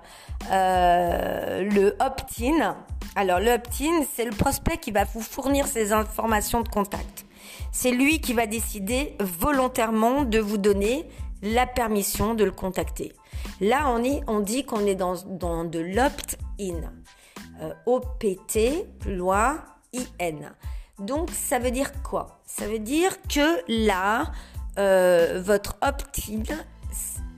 euh, 0.53 1.63
le 1.63 1.97
opt-in, 2.01 2.77
alors 3.17 3.41
le 3.41 3.53
opt-in, 3.53 4.05
c'est 4.15 4.25
le 4.25 4.31
prospect 4.31 4.77
qui 4.77 4.93
va 4.93 5.05
vous 5.05 5.21
fournir 5.21 5.67
ses 5.67 5.93
informations 5.93 6.61
de 6.61 6.69
contact. 6.69 7.27
C'est 7.73 7.91
lui 7.91 8.21
qui 8.21 8.33
va 8.33 8.47
décider 8.47 9.17
volontairement 9.19 10.23
de 10.23 10.39
vous 10.39 10.59
donner 10.59 11.09
la 11.43 11.67
permission 11.67 12.35
de 12.35 12.45
le 12.45 12.53
contacter. 12.53 13.13
Là, 13.61 13.89
on, 13.89 14.05
est, 14.05 14.23
on 14.29 14.39
dit 14.41 14.65
qu'on 14.65 14.87
est 14.87 14.95
dans, 14.95 15.17
dans 15.27 15.65
de 15.65 15.81
l'opt-in. 15.81 16.93
Euh, 17.61 17.73
O-P-T, 17.87 18.87
loin, 19.07 19.65
I-N. 19.93 20.53
Donc 21.03 21.31
ça 21.31 21.59
veut 21.59 21.71
dire 21.71 21.91
quoi? 22.03 22.41
Ça 22.47 22.67
veut 22.67 22.79
dire 22.79 23.11
que 23.29 23.61
là, 23.69 24.31
euh, 24.79 25.43
votre 25.45 25.77
opt-in, 25.83 26.55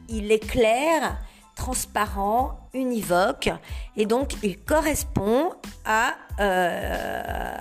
il 0.08 0.30
est 0.30 0.46
clair, 0.46 1.18
transparent, 1.56 2.68
univoque, 2.74 3.50
et 3.96 4.04
donc 4.04 4.34
il 4.42 4.60
correspond 4.60 5.52
à, 5.86 6.14
euh, 6.40 7.56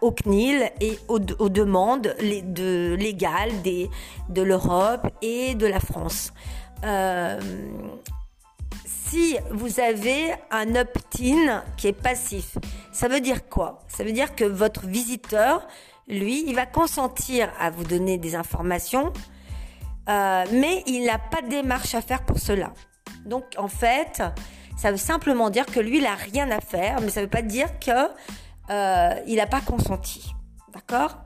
au 0.00 0.10
CNIL 0.10 0.70
et 0.80 0.98
aux, 1.06 1.18
demandes 1.18 2.14
de, 2.20 2.94
légales 2.94 3.62
de 3.62 4.42
l'Europe 4.42 5.06
et 5.22 5.54
de 5.54 5.66
la 5.66 5.80
France. 5.80 6.32
Euh, 6.84 7.40
si 9.08 9.36
vous 9.50 9.80
avez 9.80 10.32
un 10.50 10.74
opt-in 10.74 11.64
qui 11.76 11.88
est 11.88 11.92
passif, 11.92 12.58
ça 12.92 13.08
veut 13.08 13.20
dire 13.20 13.48
quoi? 13.48 13.80
Ça 13.88 14.04
veut 14.04 14.12
dire 14.12 14.34
que 14.34 14.44
votre 14.44 14.86
visiteur, 14.86 15.66
lui, 16.08 16.44
il 16.46 16.54
va 16.54 16.66
consentir 16.66 17.50
à 17.58 17.70
vous 17.70 17.84
donner 17.84 18.18
des 18.18 18.34
informations, 18.34 19.12
euh, 20.08 20.44
mais 20.52 20.82
il 20.86 21.04
n'a 21.04 21.18
pas 21.18 21.42
de 21.42 21.48
démarche 21.48 21.94
à 21.94 22.02
faire 22.02 22.24
pour 22.24 22.38
cela. 22.38 22.72
Donc 23.24 23.44
en 23.56 23.68
fait, 23.68 24.22
ça 24.76 24.90
veut 24.90 24.96
simplement 24.96 25.50
dire 25.50 25.66
que 25.66 25.80
lui, 25.80 25.98
il 25.98 26.04
n'a 26.04 26.14
rien 26.14 26.50
à 26.50 26.60
faire, 26.60 27.00
mais 27.00 27.10
ça 27.10 27.20
ne 27.20 27.26
veut 27.26 27.30
pas 27.30 27.42
dire 27.42 27.78
que 27.78 27.90
euh, 28.70 29.36
n'a 29.36 29.46
pas 29.46 29.60
consenti. 29.60 30.34
D'accord? 30.72 31.16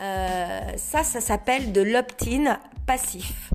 Euh, 0.00 0.72
Ça, 0.76 1.02
ça 1.02 1.20
s'appelle 1.20 1.72
de 1.72 1.80
l'opt-in 1.80 2.58
passif. 2.86 3.50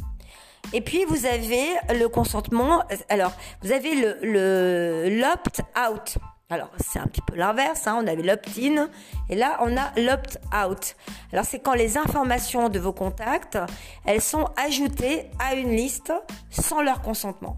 Et 0.73 0.81
puis 0.81 1.03
vous 1.05 1.25
avez 1.25 1.65
le 1.89 2.07
consentement. 2.07 2.83
Alors 3.09 3.33
vous 3.61 3.71
avez 3.71 3.95
le 3.95 5.19
l'opt-out. 5.19 6.17
Alors 6.49 6.69
c'est 6.79 6.99
un 6.99 7.07
petit 7.07 7.21
peu 7.21 7.35
l'inverse. 7.35 7.87
Hein. 7.87 7.99
On 8.03 8.07
avait 8.07 8.23
l'opt-in 8.23 8.89
et 9.29 9.35
là 9.35 9.57
on 9.61 9.75
a 9.75 9.91
l'opt-out. 9.99 10.95
Alors 11.33 11.45
c'est 11.45 11.59
quand 11.59 11.73
les 11.73 11.97
informations 11.97 12.69
de 12.69 12.79
vos 12.79 12.93
contacts 12.93 13.57
elles 14.05 14.21
sont 14.21 14.45
ajoutées 14.57 15.29
à 15.39 15.55
une 15.55 15.71
liste 15.71 16.13
sans 16.49 16.81
leur 16.81 17.01
consentement. 17.01 17.57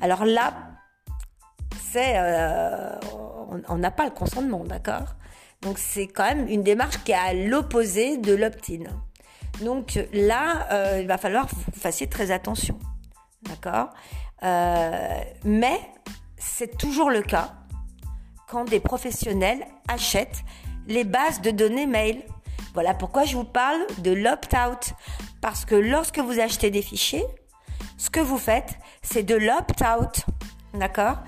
Alors 0.00 0.24
là 0.24 0.52
c'est 1.92 2.14
euh, 2.16 2.98
on 3.68 3.76
n'a 3.78 3.90
pas 3.90 4.04
le 4.04 4.10
consentement, 4.10 4.64
d'accord? 4.64 5.16
Donc 5.60 5.78
c'est 5.78 6.06
quand 6.06 6.24
même 6.24 6.48
une 6.48 6.62
démarche 6.62 6.98
qui 7.04 7.12
est 7.12 7.14
à 7.14 7.34
l'opposé 7.34 8.16
de 8.16 8.34
l'opt-in. 8.34 8.84
Donc 9.60 9.98
là, 10.12 10.66
euh, 10.72 10.98
il 11.00 11.06
va 11.06 11.18
falloir 11.18 11.46
que 11.46 11.54
vous 11.54 11.72
fassiez 11.78 12.08
très 12.08 12.30
attention. 12.30 12.78
D'accord 13.42 13.90
euh, 14.42 15.20
Mais 15.44 15.80
c'est 16.36 16.76
toujours 16.76 17.10
le 17.10 17.22
cas 17.22 17.52
quand 18.48 18.64
des 18.64 18.80
professionnels 18.80 19.64
achètent 19.88 20.44
les 20.86 21.04
bases 21.04 21.40
de 21.40 21.50
données 21.50 21.86
mail. 21.86 22.22
Voilà 22.74 22.94
pourquoi 22.94 23.24
je 23.24 23.36
vous 23.36 23.44
parle 23.44 23.80
de 23.98 24.12
l'opt-out. 24.12 24.94
Parce 25.40 25.64
que 25.64 25.74
lorsque 25.74 26.18
vous 26.18 26.38
achetez 26.38 26.70
des 26.70 26.82
fichiers, 26.82 27.24
ce 27.98 28.10
que 28.10 28.20
vous 28.20 28.38
faites, 28.38 28.78
c'est 29.02 29.22
de 29.22 29.34
l'opt-out. 29.34 30.24
D'accord 30.74 31.18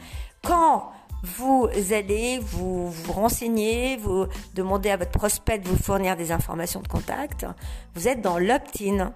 Quand 0.43 0.94
vous 1.25 1.69
allez 1.91 2.39
vous, 2.39 2.93
renseigner, 3.09 3.97
vous 3.97 4.27
demandez 4.55 4.91
à 4.91 4.99
votre 4.99 5.11
prospect 5.11 5.59
de 5.59 5.69
vous 5.69 5.83
fournir 5.83 6.17
des 6.17 6.33
informations 6.33 6.81
de 6.81 6.89
contact. 6.89 7.47
Vous 7.95 8.09
êtes 8.09 8.21
dans 8.21 8.39
l'opt-in. 8.39 9.13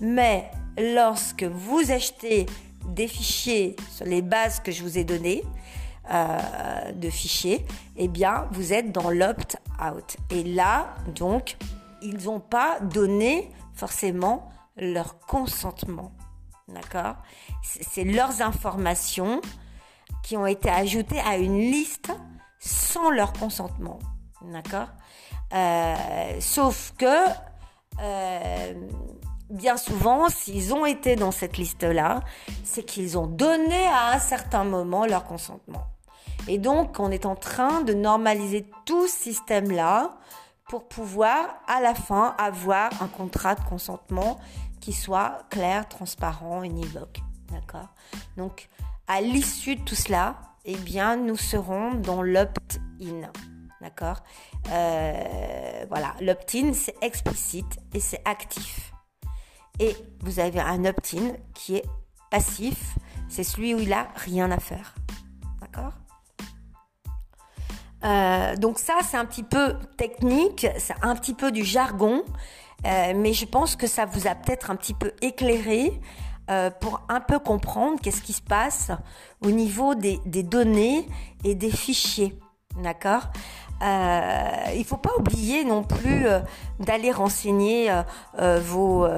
Mais 0.00 0.50
lorsque 0.76 1.44
vous 1.44 1.92
achetez 1.92 2.46
des 2.88 3.06
fichiers 3.06 3.76
sur 3.92 4.04
les 4.04 4.20
bases 4.20 4.58
que 4.60 4.72
je 4.72 4.82
vous 4.82 4.98
ai 4.98 5.04
données, 5.04 5.44
euh, 6.10 6.92
de 6.92 7.08
fichiers, 7.08 7.64
eh 7.96 8.08
bien, 8.08 8.48
vous 8.50 8.72
êtes 8.72 8.92
dans 8.92 9.10
l'opt-out. 9.10 10.16
Et 10.30 10.42
là, 10.42 10.94
donc, 11.14 11.56
ils 12.02 12.24
n'ont 12.24 12.40
pas 12.40 12.80
donné 12.80 13.50
forcément 13.74 14.50
leur 14.76 15.18
consentement. 15.20 16.12
D'accord? 16.68 17.16
C'est 17.62 18.04
leurs 18.04 18.42
informations 18.42 19.40
qui 20.24 20.36
ont 20.36 20.46
été 20.46 20.70
ajoutées 20.70 21.20
à 21.20 21.36
une 21.36 21.58
liste 21.58 22.10
sans 22.58 23.10
leur 23.10 23.32
consentement. 23.34 24.00
D'accord? 24.42 24.88
Euh, 25.52 25.94
Sauf 26.40 26.94
que, 26.98 27.28
euh, 28.00 28.74
bien 29.50 29.76
souvent, 29.76 30.28
s'ils 30.30 30.72
ont 30.74 30.86
été 30.86 31.14
dans 31.14 31.30
cette 31.30 31.58
liste-là, 31.58 32.22
c'est 32.64 32.82
qu'ils 32.82 33.18
ont 33.18 33.26
donné 33.26 33.86
à 33.86 34.12
un 34.12 34.18
certain 34.18 34.64
moment 34.64 35.04
leur 35.04 35.24
consentement. 35.24 35.84
Et 36.48 36.58
donc, 36.58 36.98
on 36.98 37.10
est 37.10 37.26
en 37.26 37.36
train 37.36 37.82
de 37.82 37.92
normaliser 37.92 38.66
tout 38.86 39.06
ce 39.06 39.16
système-là 39.16 40.18
pour 40.68 40.88
pouvoir, 40.88 41.60
à 41.68 41.80
la 41.80 41.94
fin, 41.94 42.34
avoir 42.38 42.90
un 43.02 43.08
contrat 43.08 43.54
de 43.54 43.64
consentement 43.64 44.38
qui 44.80 44.94
soit 44.94 45.42
clair, 45.50 45.86
transparent, 45.86 46.62
univoque. 46.62 47.20
D'accord? 47.50 47.88
Donc, 48.38 48.68
à 49.06 49.20
l'issue 49.20 49.76
de 49.76 49.82
tout 49.82 49.94
cela, 49.94 50.36
eh 50.64 50.76
bien, 50.76 51.16
nous 51.16 51.36
serons 51.36 51.94
dans 51.94 52.22
l'opt-in. 52.22 53.30
D'accord 53.80 54.22
euh, 54.70 55.84
Voilà, 55.88 56.14
l'opt-in, 56.20 56.72
c'est 56.72 56.96
explicite 57.02 57.78
et 57.92 58.00
c'est 58.00 58.22
actif. 58.24 58.92
Et 59.78 59.94
vous 60.20 60.40
avez 60.40 60.60
un 60.60 60.84
opt-in 60.84 61.32
qui 61.52 61.76
est 61.76 61.84
passif, 62.30 62.96
c'est 63.28 63.44
celui 63.44 63.74
où 63.74 63.80
il 63.80 63.92
a 63.92 64.08
rien 64.16 64.50
à 64.50 64.58
faire. 64.58 64.94
D'accord 65.60 65.92
euh, 68.04 68.54
donc 68.56 68.78
ça, 68.78 68.98
c'est 69.02 69.16
un 69.16 69.24
petit 69.24 69.42
peu 69.42 69.76
technique, 69.96 70.66
c'est 70.76 70.94
un 71.00 71.16
petit 71.16 71.32
peu 71.32 71.50
du 71.50 71.64
jargon, 71.64 72.22
euh, 72.84 73.14
mais 73.16 73.32
je 73.32 73.46
pense 73.46 73.76
que 73.76 73.86
ça 73.86 74.04
vous 74.04 74.26
a 74.26 74.34
peut-être 74.34 74.70
un 74.70 74.76
petit 74.76 74.92
peu 74.92 75.12
éclairé 75.22 75.98
euh, 76.50 76.70
pour 76.70 77.00
un 77.08 77.20
peu 77.20 77.38
comprendre 77.38 77.98
qu'est-ce 78.02 78.20
qui 78.20 78.34
se 78.34 78.42
passe 78.42 78.90
au 79.42 79.50
niveau 79.50 79.94
des, 79.94 80.18
données 80.42 81.06
et 81.42 81.54
des 81.54 81.70
fichiers. 81.70 82.38
D'accord 82.82 83.28
euh, 83.82 84.50
Il 84.76 84.84
faut 84.84 84.98
pas 84.98 85.12
oublier 85.18 85.64
non 85.64 85.82
plus 85.82 86.26
euh, 86.26 86.40
d'aller 86.80 87.12
renseigner 87.12 87.90
vos 88.36 89.08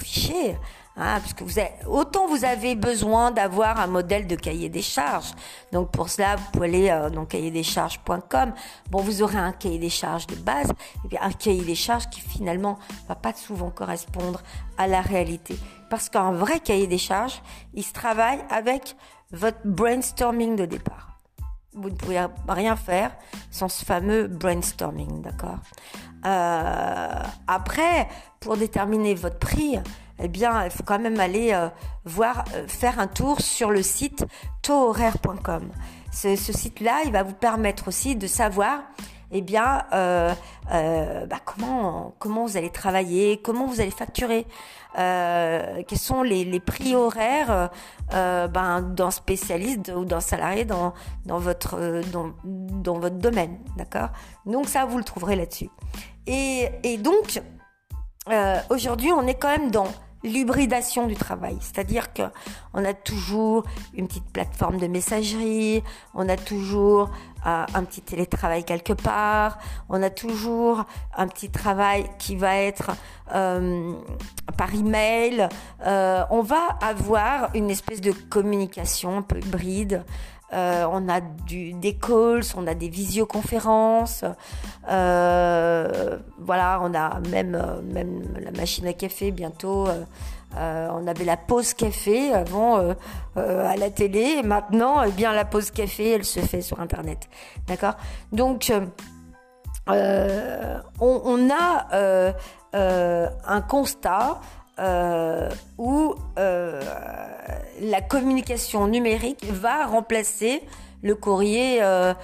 fichiers. 0.00 0.56
Hein, 0.94 1.20
parce 1.20 1.32
que 1.32 1.44
autant 1.86 2.26
vous 2.26 2.44
avez 2.44 2.74
besoin 2.74 3.30
d'avoir 3.30 3.80
un 3.80 3.86
modèle 3.86 4.26
de 4.26 4.36
cahier 4.36 4.68
des 4.68 4.82
charges. 4.82 5.32
Donc 5.72 5.90
pour 5.90 6.10
cela, 6.10 6.36
vous 6.36 6.44
pouvez 6.52 6.68
aller 6.68 6.90
euh, 6.90 7.08
dans 7.08 7.24
cahierdescharges.com. 7.24 8.52
Bon, 8.90 9.00
vous 9.00 9.22
aurez 9.22 9.38
un 9.38 9.52
cahier 9.52 9.78
des 9.78 9.88
charges 9.88 10.26
de 10.26 10.34
base 10.34 10.70
et 11.04 11.08
puis 11.08 11.16
un 11.18 11.32
cahier 11.32 11.64
des 11.64 11.74
charges 11.74 12.10
qui 12.10 12.20
finalement 12.20 12.78
va 13.08 13.14
pas 13.14 13.32
souvent 13.32 13.70
correspondre 13.70 14.42
à 14.76 14.86
la 14.86 15.00
réalité. 15.00 15.56
Parce 15.88 16.10
qu'un 16.10 16.32
vrai 16.32 16.60
cahier 16.60 16.86
des 16.86 16.98
charges, 16.98 17.40
il 17.72 17.84
se 17.84 17.92
travaille 17.94 18.40
avec 18.50 18.94
votre 19.30 19.60
brainstorming 19.64 20.56
de 20.56 20.66
départ. 20.66 21.20
Vous 21.72 21.88
ne 21.88 21.94
pouvez 21.94 22.20
rien 22.48 22.76
faire 22.76 23.12
sans 23.50 23.68
ce 23.68 23.82
fameux 23.82 24.28
brainstorming, 24.28 25.22
d'accord? 25.22 25.56
Euh, 26.26 27.22
Après, 27.46 28.08
pour 28.40 28.58
déterminer 28.58 29.14
votre 29.14 29.38
prix, 29.38 29.78
eh 30.22 30.28
bien, 30.28 30.64
il 30.64 30.70
faut 30.70 30.84
quand 30.84 31.00
même 31.00 31.18
aller 31.18 31.52
euh, 31.52 31.68
voir, 32.04 32.44
euh, 32.54 32.66
faire 32.68 33.00
un 33.00 33.08
tour 33.08 33.40
sur 33.40 33.70
le 33.70 33.82
site 33.82 34.24
tauhoraire.com. 34.62 35.70
Ce, 36.12 36.36
site-là, 36.36 37.00
il 37.04 37.12
va 37.12 37.24
vous 37.24 37.34
permettre 37.34 37.88
aussi 37.88 38.14
de 38.14 38.26
savoir, 38.28 38.82
eh 39.32 39.40
bien, 39.40 39.82
euh, 39.92 40.32
bah, 40.70 41.38
comment 41.44 42.14
comment 42.18 42.46
vous 42.46 42.56
allez 42.56 42.70
travailler, 42.70 43.40
comment 43.42 43.66
vous 43.66 43.80
allez 43.80 43.90
facturer, 43.90 44.46
quels 44.94 45.98
sont 45.98 46.22
les, 46.22 46.60
prix 46.60 46.94
horaires 46.94 47.70
ben, 48.10 48.82
d'un 48.82 49.10
spécialiste 49.10 49.90
ou 49.96 50.04
d'un 50.04 50.20
salarié 50.20 50.66
dans 50.66 50.92
dans 51.24 51.38
votre 51.38 52.02
dans, 52.12 52.98
votre 52.98 53.16
domaine, 53.16 53.58
d'accord? 53.78 54.10
Donc 54.44 54.68
ça, 54.68 54.84
vous 54.84 54.98
le 54.98 55.04
trouverez 55.04 55.34
là-dessus. 55.34 55.70
Et, 56.26 56.68
et 56.82 56.98
donc 56.98 57.40
aujourd'hui, 58.68 59.12
on 59.12 59.26
est 59.26 59.34
quand 59.34 59.48
même 59.48 59.70
dans 59.70 59.88
l'hybridation 60.22 61.06
du 61.06 61.14
travail, 61.14 61.56
c'est-à-dire 61.60 62.12
que 62.12 62.22
on 62.74 62.84
a 62.84 62.94
toujours 62.94 63.64
une 63.94 64.08
petite 64.08 64.30
plateforme 64.32 64.78
de 64.78 64.86
messagerie, 64.86 65.82
on 66.14 66.28
a 66.28 66.36
toujours 66.36 67.10
euh, 67.46 67.64
un 67.74 67.84
petit 67.84 68.02
télétravail 68.02 68.64
quelque 68.64 68.92
part, 68.92 69.58
on 69.88 70.02
a 70.02 70.10
toujours 70.10 70.84
un 71.16 71.26
petit 71.26 71.50
travail 71.50 72.08
qui 72.18 72.36
va 72.36 72.56
être 72.56 72.92
euh, 73.34 73.92
par 74.56 74.72
email. 74.74 75.48
Euh, 75.84 76.22
on 76.30 76.42
va 76.42 76.62
avoir 76.80 77.50
une 77.54 77.70
espèce 77.70 78.00
de 78.00 78.12
communication 78.12 79.18
un 79.18 79.22
peu 79.22 79.38
hybride 79.38 80.04
euh, 80.52 80.86
on 80.90 81.08
a 81.08 81.20
du, 81.20 81.72
des 81.72 81.94
calls, 81.94 82.42
on 82.56 82.66
a 82.66 82.74
des 82.74 82.88
visioconférences, 82.88 84.24
euh, 84.90 86.18
voilà, 86.38 86.80
on 86.82 86.94
a 86.94 87.20
même, 87.30 87.54
euh, 87.54 87.80
même 87.82 88.22
la 88.38 88.50
machine 88.50 88.86
à 88.86 88.92
café 88.92 89.30
bientôt. 89.30 89.88
on 90.54 91.06
avait 91.06 91.24
la 91.24 91.38
pause 91.38 91.72
café 91.72 92.34
avant 92.34 92.94
à 93.36 93.76
la 93.76 93.90
télé, 93.90 94.40
et 94.40 94.42
maintenant, 94.42 95.02
eh 95.02 95.10
bien, 95.10 95.32
la 95.32 95.46
pause 95.46 95.70
café, 95.70 96.10
elle 96.10 96.24
se 96.24 96.40
fait 96.40 96.60
sur 96.60 96.80
Internet, 96.80 97.30
d'accord? 97.66 97.94
Donc, 98.32 98.70
on, 99.86 100.82
on, 101.00 101.50
a 101.50 102.34
un 102.74 103.60
constat 103.62 104.40
euh, 104.82 105.48
où 105.78 106.16
euh, 106.40 106.82
la 107.80 108.00
communication 108.00 108.88
numérique 108.88 109.44
va 109.44 109.86
remplacer 109.86 110.60
le 111.02 111.14
courrier 111.14 111.78
euh, 111.82 112.14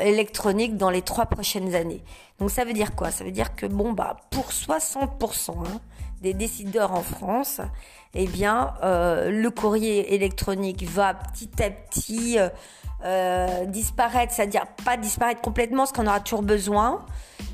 électronique 0.00 0.78
dans 0.78 0.88
les 0.88 1.02
trois 1.02 1.26
prochaines 1.26 1.74
années. 1.74 2.02
Donc 2.38 2.50
ça 2.50 2.64
veut 2.64 2.72
dire 2.72 2.94
quoi? 2.94 3.10
Ça 3.10 3.24
veut 3.24 3.30
dire 3.30 3.54
que 3.54 3.66
bon 3.66 3.92
bah 3.92 4.16
pour 4.30 4.46
60% 4.46 5.50
hein, 5.50 5.80
des 6.22 6.32
décideurs 6.32 6.92
en 6.92 7.02
France, 7.02 7.60
eh 8.14 8.26
bien 8.26 8.72
le 8.82 9.48
courrier 9.48 10.14
électronique 10.14 10.84
va 10.84 11.12
petit 11.14 11.62
à 11.62 11.70
petit 11.70 12.38
disparaître, 13.66 14.32
c'est-à-dire 14.32 14.66
pas 14.84 14.96
disparaître 14.96 15.40
complètement, 15.42 15.78
parce 15.78 15.92
qu'on 15.92 16.06
aura 16.06 16.20
toujours 16.20 16.42
besoin, 16.42 17.04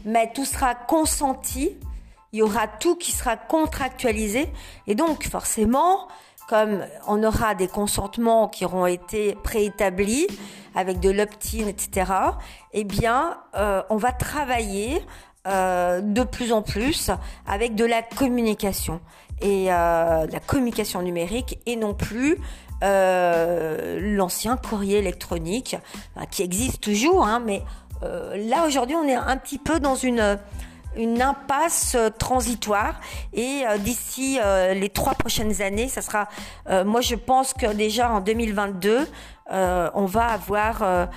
mais 0.05 0.31
tout 0.33 0.45
sera 0.45 0.75
consenti 0.75 1.77
il 2.33 2.41
y 2.41 2.43
aura 2.43 2.69
tout 2.69 2.97
qui 2.97 3.13
sera 3.13 3.37
contractualisé 3.37 4.49
et 4.87 4.95
donc 4.95 5.27
forcément, 5.29 6.09
comme 6.49 6.85
on 7.07 7.23
aura 7.23 7.55
des 7.55 7.69
consentements 7.69 8.49
qui 8.49 8.65
auront 8.65 8.87
été 8.87 9.35
préétablis 9.43 10.27
avec 10.75 11.01
de 11.01 11.11
l'opt-in, 11.11 11.67
etc., 11.67 12.13
eh 12.73 12.85
bien, 12.85 13.39
euh, 13.57 13.83
on 13.91 13.97
va 13.97 14.13
travailler 14.13 15.03
euh, 15.47 16.01
de 16.01 16.23
plus 16.23 16.53
en 16.53 16.63
plus 16.63 17.11
avec 17.47 17.75
de 17.75 17.85
la 17.85 18.03
communication 18.03 19.01
et 19.41 19.73
euh, 19.73 20.27
la 20.27 20.41
communication 20.41 21.03
numérique 21.03 21.59
et 21.67 21.77
non 21.77 21.95
plus 21.95 22.39
l'ancien 22.81 24.57
courrier 24.57 24.99
électronique 24.99 25.77
qui 26.31 26.45
existe 26.45 26.81
toujours, 26.81 27.27
hein, 27.27 27.43
mais 27.45 27.65
là 28.03 28.67
aujourd'hui 28.69 28.95
on 28.95 29.03
est 29.03 29.17
un 29.17 29.37
petit 29.37 29.59
peu 29.59 29.81
dans 29.81 29.97
une 29.97 30.39
une 30.99 31.23
impasse 31.23 31.95
euh, 31.95 32.11
transitoire 32.11 33.01
et 33.33 33.63
euh, 33.67 33.79
d'ici 33.79 34.39
euh, 34.43 34.75
les 34.75 34.89
trois 34.91 35.15
prochaines 35.15 35.63
années, 35.63 35.89
ça 35.89 36.03
sera, 36.03 36.29
moi 36.85 37.01
je 37.01 37.15
pense 37.15 37.55
que 37.55 37.73
déjà 37.73 38.11
en 38.11 38.21
2022, 38.21 39.07
on 39.51 40.05
va 40.05 40.27
avoir 40.27 41.09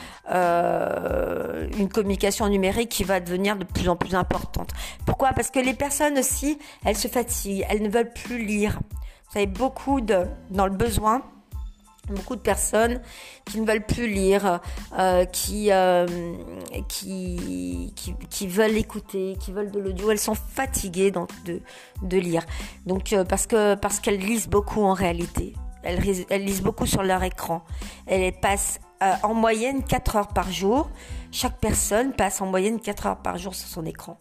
une 1.74 1.90
communication 1.90 2.48
numérique 2.48 2.90
qui 2.90 3.04
va 3.04 3.20
devenir 3.20 3.56
de 3.58 3.66
plus 3.66 3.90
en 3.90 3.96
plus 3.96 4.16
importante. 4.16 4.70
Pourquoi? 5.06 5.34
Parce 5.34 5.50
que 5.50 5.60
les 5.60 5.74
personnes 5.74 6.18
aussi, 6.18 6.58
elles 6.86 6.98
se 6.98 7.08
fatiguent, 7.08 7.66
elles 7.70 7.82
ne 7.82 7.90
veulent 7.90 8.14
plus 8.14 8.44
lire. 8.46 8.80
Vous 9.28 9.34
savez, 9.34 9.48
beaucoup 9.48 10.02
de 10.02 10.26
dans 10.50 10.66
le 10.66 10.74
besoin 10.74 11.24
beaucoup 12.12 12.36
de 12.36 12.42
personnes 12.42 13.02
qui 13.46 13.60
ne 13.60 13.66
veulent 13.66 13.86
plus 13.86 14.08
lire, 14.08 14.60
euh, 14.98 15.26
qui, 15.26 15.72
euh, 15.72 16.06
qui, 16.88 17.94
qui, 17.96 18.14
qui, 18.30 18.48
veulent 18.48 18.78
écouter, 18.78 19.36
qui 19.40 19.52
veulent 19.52 19.72
de 19.72 19.80
l'audio. 19.80 20.12
Elles 20.12 20.20
sont 20.20 20.36
fatiguées 20.36 21.12
donc, 21.12 21.30
de, 21.44 21.62
de 22.02 22.18
lire. 22.18 22.46
Donc, 22.86 23.14
euh, 23.14 23.24
parce 23.24 23.48
que 23.48 23.76
parce 23.76 24.00
qu'elles 24.00 24.20
lisent 24.20 24.48
beaucoup 24.48 24.84
en 24.84 24.94
réalité. 24.94 25.54
Elles, 25.84 26.00
lisent 26.00 26.62
beaucoup 26.62 26.86
sur 26.86 27.02
leur 27.02 27.24
écran. 27.24 27.64
Elles 28.06 28.34
passent 28.40 28.80
en 29.24 29.34
moyenne 29.34 29.84
4 29.84 30.16
heures 30.16 30.28
par 30.28 30.52
jour. 30.52 30.92
Chaque 31.32 31.58
personne 31.58 32.14
passe 32.14 32.40
en 32.40 32.46
moyenne 32.46 32.80
4 32.80 33.08
heures 33.08 33.18
par 33.18 33.40
jour 33.40 33.56
sur 33.56 33.68
son 33.68 33.84
écran. 33.88 34.20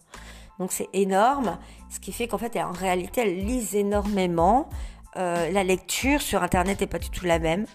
Donc 0.61 0.71
c'est 0.71 0.89
énorme, 0.93 1.57
ce 1.89 1.99
qui 1.99 2.11
fait 2.11 2.27
qu'en 2.27 2.37
fait, 2.37 2.55
en 2.57 2.71
réalité, 2.71 3.21
elles 3.21 3.45
lisent 3.45 3.75
énormément. 3.75 4.69
La 5.15 5.63
lecture 5.63 6.21
sur 6.21 6.43
Internet 6.43 6.81
n'est 6.81 6.87
pas 6.87 6.99
du 6.99 7.09
tout 7.09 7.25
la 7.25 7.39
même. 7.39 7.65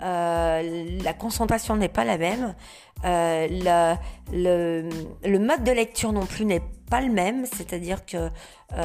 la 0.00 1.14
concentration 1.18 1.76
n'est 1.76 1.88
pas 1.88 2.04
la 2.04 2.18
même. 2.18 2.54
Le, 3.02 3.94
le, 4.32 4.88
le, 5.24 5.38
mode 5.38 5.64
de 5.64 5.72
lecture 5.72 6.12
non 6.12 6.26
plus 6.26 6.44
n'est 6.44 6.62
pas 6.90 7.00
le 7.00 7.12
même, 7.12 7.46
c'est-à-dire 7.46 8.04
qu'il 8.04 8.30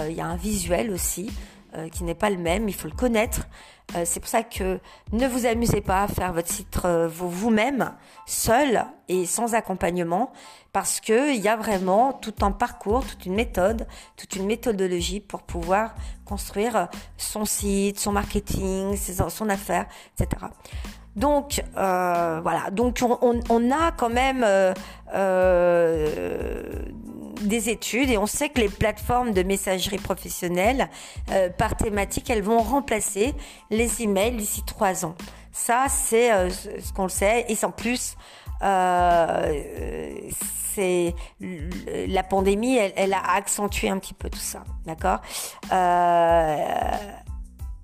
il 0.08 0.16
y 0.16 0.22
a 0.22 0.26
un 0.26 0.38
visuel 0.38 0.92
aussi. 0.92 1.32
Euh, 1.76 1.88
qui 1.88 2.04
n'est 2.04 2.16
pas 2.16 2.32
le 2.32 2.38
même, 2.38 2.68
il 2.68 2.74
faut 2.74 2.88
le 2.88 2.96
connaître. 2.96 3.42
Euh, 3.96 4.02
c'est 4.04 4.20
pour 4.20 4.28
ça 4.30 4.42
que 4.42 4.80
ne 5.12 5.28
vous 5.28 5.46
amusez 5.46 5.82
pas 5.82 6.02
à 6.02 6.08
faire 6.08 6.34
votre 6.34 6.48
site 6.48 6.80
euh, 6.84 7.08
vous-même, 7.08 7.92
seul 8.26 8.86
et 9.08 9.28
sans 9.28 9.54
accompagnement, 9.54 10.32
parce 10.74 11.00
que 11.00 11.32
il 11.32 11.40
y 11.40 11.48
a 11.48 11.56
vraiment 11.56 12.14
tout 12.14 12.34
un 12.42 12.50
parcours, 12.50 13.06
toute 13.06 13.24
une 13.28 13.36
méthode, 13.36 13.86
toute 14.18 14.36
une 14.36 14.48
méthodologie 14.48 15.20
pour 15.20 15.44
pouvoir 15.44 15.94
construire 16.26 16.88
son 17.18 17.46
site, 17.46 18.00
son 18.00 18.14
marketing, 18.14 18.96
son 18.98 19.50
affaire, 19.50 19.86
etc. 20.18 20.48
Donc 21.16 21.64
voilà, 21.76 22.72
donc 22.72 22.98
on, 23.04 23.72
a 23.72 23.92
quand 23.92 24.10
même 24.10 24.44
des 27.42 27.70
études 27.70 28.10
et 28.10 28.18
on 28.18 28.26
sait 28.26 28.50
que 28.50 28.60
les 28.60 28.70
plateformes 28.70 29.32
de 29.32 29.44
messagerie 29.44 29.98
professionnelle 29.98 30.90
euh, 31.32 31.50
par 31.50 31.76
thématique, 31.76 32.30
elles 32.30 32.42
vont 32.42 32.60
remplacer 32.60 33.34
les 33.70 34.02
emails 34.02 34.36
d'ici 34.36 34.64
trois 34.66 35.06
ans. 35.06 35.16
Ça, 35.52 35.86
c'est 35.90 36.32
euh, 36.32 36.50
ce 36.50 36.94
qu'on 36.94 37.04
le 37.04 37.10
sait. 37.10 37.46
Et 37.50 37.66
en 37.66 37.72
plus, 37.72 38.16
euh, 38.62 40.14
c'est 40.74 41.16
la 42.08 42.24
pandémie, 42.24 42.78
elle, 42.78 43.14
a 43.14 43.34
accentué 43.36 43.90
un 43.90 43.98
petit 44.00 44.14
peu 44.14 44.30
tout 44.30 44.40
ça, 44.40 44.64
d'accord? 44.86 45.20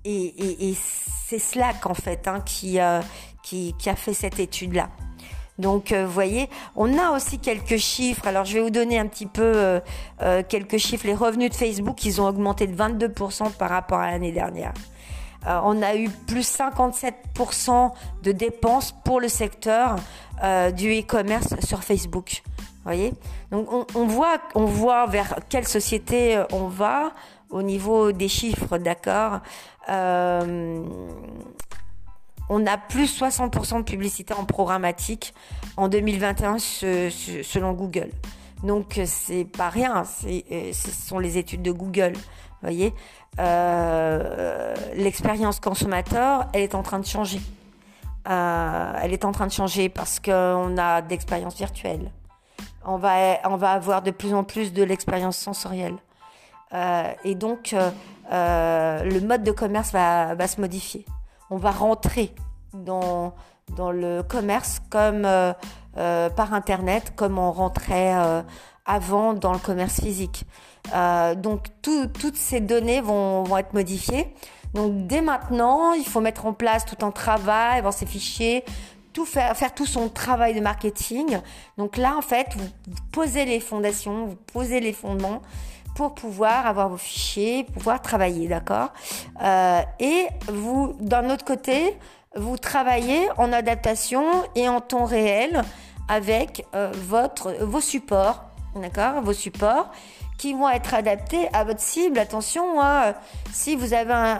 Et, 0.04 0.74
c'est 1.28 1.40
Slack 1.40 1.86
en 1.86 1.94
fait 1.94 2.28
hein, 2.28 2.40
qui, 2.40 2.78
qui, 3.42 3.74
qui 3.78 3.90
a 3.90 3.96
fait 3.96 4.14
cette 4.14 4.38
étude 4.38 4.74
là. 4.74 4.88
Donc, 5.58 5.92
vous 5.92 6.10
voyez, 6.10 6.50
on 6.74 6.98
a 6.98 7.12
aussi 7.12 7.38
quelques 7.38 7.78
chiffres. 7.78 8.26
Alors, 8.26 8.44
je 8.44 8.54
vais 8.54 8.60
vous 8.60 8.70
donner 8.70 8.98
un 8.98 9.06
petit 9.06 9.26
peu 9.26 9.42
euh, 9.42 9.80
euh, 10.22 10.42
quelques 10.46 10.76
chiffres. 10.76 11.06
Les 11.06 11.14
revenus 11.14 11.50
de 11.50 11.54
Facebook, 11.54 12.04
ils 12.04 12.20
ont 12.20 12.28
augmenté 12.28 12.66
de 12.66 12.76
22% 12.76 13.52
par 13.52 13.70
rapport 13.70 13.98
à 13.98 14.10
l'année 14.10 14.32
dernière. 14.32 14.74
Euh, 15.46 15.60
on 15.64 15.80
a 15.82 15.94
eu 15.94 16.10
plus 16.10 16.58
57% 16.58 17.92
de 18.22 18.32
dépenses 18.32 18.94
pour 19.04 19.20
le 19.20 19.28
secteur 19.28 19.96
du 20.76 21.00
e-commerce 21.00 21.54
sur 21.64 21.82
Facebook. 21.82 22.42
Vous 22.46 22.82
voyez? 22.84 23.14
Donc, 23.50 23.72
on, 23.72 23.86
on, 23.94 24.04
voit, 24.04 24.38
on 24.54 24.66
voit 24.66 25.06
vers 25.06 25.36
quelle 25.48 25.66
société 25.66 26.42
on 26.52 26.66
va 26.66 27.12
au 27.48 27.62
niveau 27.62 28.12
des 28.12 28.28
chiffres, 28.28 28.76
d'accord? 28.76 29.40
On 32.48 32.66
a 32.66 32.76
plus 32.76 33.20
60% 33.20 33.78
de 33.78 33.82
publicité 33.82 34.34
en 34.34 34.44
programmatique 34.44 35.34
en 35.76 35.88
2021 35.88 36.58
selon 36.58 37.72
Google. 37.72 38.10
Donc 38.62 39.00
c'est 39.04 39.44
pas 39.44 39.68
rien, 39.68 40.04
euh, 40.26 40.72
ce 40.72 40.90
sont 40.90 41.18
les 41.18 41.38
études 41.38 41.62
de 41.62 41.72
Google. 41.72 42.14
Voyez, 42.62 42.94
euh, 43.38 44.74
l'expérience 44.94 45.60
consommateur, 45.60 46.46
elle 46.52 46.62
est 46.62 46.74
en 46.74 46.82
train 46.82 46.98
de 46.98 47.06
changer. 47.06 47.40
Euh, 48.28 48.92
elle 49.02 49.12
est 49.12 49.24
en 49.24 49.32
train 49.32 49.46
de 49.46 49.52
changer 49.52 49.88
parce 49.88 50.20
qu'on 50.20 50.76
a 50.78 51.02
d'expériences 51.02 51.56
virtuelles. 51.56 52.10
On 52.84 52.96
va, 52.96 53.38
on 53.44 53.56
va 53.56 53.72
avoir 53.72 54.02
de 54.02 54.10
plus 54.10 54.32
en 54.32 54.42
plus 54.42 54.72
de 54.72 54.82
l'expérience 54.82 55.36
sensorielle. 55.36 55.96
et 57.24 57.34
donc, 57.34 57.74
le 58.30 59.20
mode 59.20 59.42
de 59.42 59.52
commerce 59.52 59.92
va 59.92 60.46
se 60.46 60.60
modifier 60.60 61.04
on 61.50 61.56
va 61.56 61.70
rentrer 61.70 62.34
dans, 62.74 63.34
dans 63.76 63.90
le 63.90 64.22
commerce 64.22 64.80
comme 64.90 65.24
euh, 65.24 65.52
euh, 65.96 66.28
par 66.30 66.54
Internet, 66.54 67.12
comme 67.16 67.38
on 67.38 67.52
rentrait 67.52 68.14
euh, 68.14 68.42
avant 68.84 69.34
dans 69.34 69.52
le 69.52 69.58
commerce 69.58 70.00
physique. 70.00 70.44
donc 71.36 71.66
toutes 71.82 72.36
ces 72.36 72.60
données 72.60 73.00
vont, 73.00 73.42
vont, 73.42 73.56
être 73.56 73.74
modifiées. 73.74 74.32
Donc 74.74 75.06
dès 75.06 75.20
maintenant, 75.20 75.92
il 75.92 76.04
faut 76.04 76.20
mettre 76.20 76.46
en 76.46 76.52
place 76.52 76.84
tout 76.84 77.04
un 77.04 77.10
travail, 77.10 77.78
avoir 77.78 77.94
ses 77.94 78.06
fichiers, 78.06 78.64
tout 79.12 79.24
faire, 79.24 79.56
faire 79.56 79.74
tout 79.74 79.86
son 79.86 80.08
travail 80.08 80.54
de 80.54 80.60
marketing. 80.60 81.40
Donc 81.78 81.96
là, 81.96 82.14
en 82.16 82.22
fait, 82.22 82.48
vous 82.56 82.68
posez 83.10 83.44
les 83.44 83.60
fondations, 83.60 84.26
vous 84.26 84.36
posez 84.52 84.78
les 84.78 84.92
fondements 84.92 85.42
pour 85.96 86.14
pouvoir 86.14 86.66
avoir 86.66 86.90
vos 86.90 86.98
fichiers, 86.98 87.64
pouvoir 87.64 88.02
travailler, 88.02 88.46
d'accord 88.48 88.90
euh, 89.42 89.80
Et 89.98 90.26
vous, 90.46 90.94
d'un 91.00 91.30
autre 91.30 91.44
côté, 91.44 91.96
vous 92.36 92.58
travaillez 92.58 93.28
en 93.38 93.50
adaptation 93.50 94.22
et 94.54 94.68
en 94.68 94.82
temps 94.82 95.06
réel 95.06 95.62
avec 96.08 96.66
euh, 96.74 96.92
votre, 96.94 97.52
vos 97.64 97.80
supports, 97.80 98.44
d'accord 98.76 99.22
Vos 99.22 99.32
supports 99.32 99.90
qui 100.38 100.52
vont 100.52 100.68
être 100.68 100.92
adaptés 100.92 101.48
à 101.52 101.64
votre 101.64 101.80
cible. 101.80 102.18
Attention, 102.18 102.80
hein, 102.82 103.14
si 103.52 103.74
vous 103.74 103.94
avez 103.94 104.36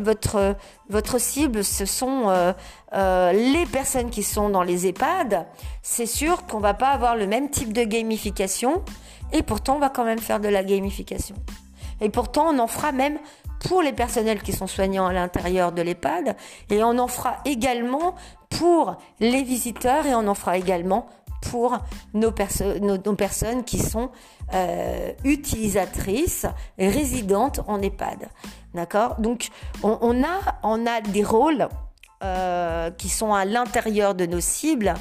votre, 0.00 0.56
votre 0.88 1.18
cible, 1.18 1.64
ce 1.64 1.84
sont 1.84 2.28
euh, 2.28 2.52
euh, 2.94 3.32
les 3.32 3.66
personnes 3.66 4.10
qui 4.10 4.22
sont 4.22 4.48
dans 4.48 4.62
les 4.62 4.86
EHPAD, 4.86 5.46
c'est 5.82 6.06
sûr 6.06 6.46
qu'on 6.46 6.60
va 6.60 6.74
pas 6.74 6.90
avoir 6.90 7.16
le 7.16 7.26
même 7.26 7.50
type 7.50 7.72
de 7.72 7.82
gamification 7.82 8.84
et 9.32 9.42
pourtant, 9.42 9.76
on 9.76 9.78
va 9.78 9.90
quand 9.90 10.04
même 10.04 10.18
faire 10.18 10.40
de 10.40 10.48
la 10.48 10.62
gamification. 10.62 11.36
Et 12.00 12.08
pourtant, 12.08 12.48
on 12.48 12.58
en 12.58 12.66
fera 12.66 12.92
même 12.92 13.18
pour 13.60 13.82
les 13.82 13.92
personnels 13.92 14.42
qui 14.42 14.52
sont 14.52 14.66
soignants 14.66 15.06
à 15.06 15.12
l'intérieur 15.12 15.72
de 15.72 15.82
l'EHPAD. 15.82 16.36
Et 16.70 16.82
on 16.82 16.98
en 16.98 17.08
fera 17.08 17.38
également 17.44 18.14
pour 18.50 18.96
les 19.20 19.42
visiteurs 19.42 20.06
et 20.06 20.14
on 20.14 20.26
en 20.28 20.34
fera 20.34 20.58
également 20.58 21.06
pour 21.50 21.78
nos, 22.14 22.32
nos, 22.80 23.14
personnes 23.14 23.64
qui 23.64 23.78
sont 23.78 24.10
euh, 24.54 25.12
utilisatrices, 25.24 26.46
résidentes 26.78 27.60
en 27.66 27.80
EHPAD. 27.82 28.28
D'accord? 28.74 29.16
Donc, 29.18 29.48
on, 29.82 30.22
a, 30.22 30.58
on 30.62 30.86
a 30.86 31.00
des 31.00 31.22
rôles 31.22 31.68
euh, 32.22 32.90
qui 32.90 33.08
sont 33.08 33.34
à 33.34 33.44
l'intérieur 33.44 34.14
de 34.14 34.26
nos 34.26 34.40
cibles 34.40 34.94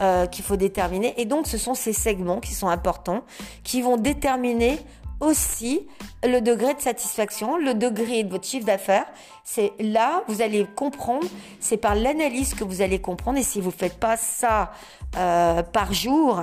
euh, 0.00 0.26
qu'il 0.26 0.44
faut 0.44 0.56
déterminer. 0.56 1.14
Et 1.20 1.24
donc, 1.24 1.46
ce 1.46 1.58
sont 1.58 1.74
ces 1.74 1.92
segments 1.92 2.40
qui 2.40 2.54
sont 2.54 2.68
importants, 2.68 3.22
qui 3.64 3.82
vont 3.82 3.96
déterminer 3.96 4.78
aussi 5.20 5.86
le 6.24 6.40
degré 6.40 6.74
de 6.74 6.80
satisfaction, 6.80 7.56
le 7.56 7.74
degré 7.74 8.22
de 8.24 8.30
votre 8.30 8.46
chiffre 8.46 8.66
d'affaires. 8.66 9.06
C'est 9.44 9.72
là, 9.78 10.22
vous 10.28 10.42
allez 10.42 10.66
comprendre, 10.76 11.26
c'est 11.60 11.76
par 11.76 11.94
l'analyse 11.94 12.54
que 12.54 12.64
vous 12.64 12.82
allez 12.82 13.00
comprendre. 13.00 13.38
Et 13.38 13.42
si 13.42 13.60
vous 13.60 13.70
ne 13.70 13.76
faites 13.76 13.98
pas 13.98 14.16
ça 14.16 14.72
euh, 15.16 15.62
par 15.62 15.92
jour, 15.92 16.42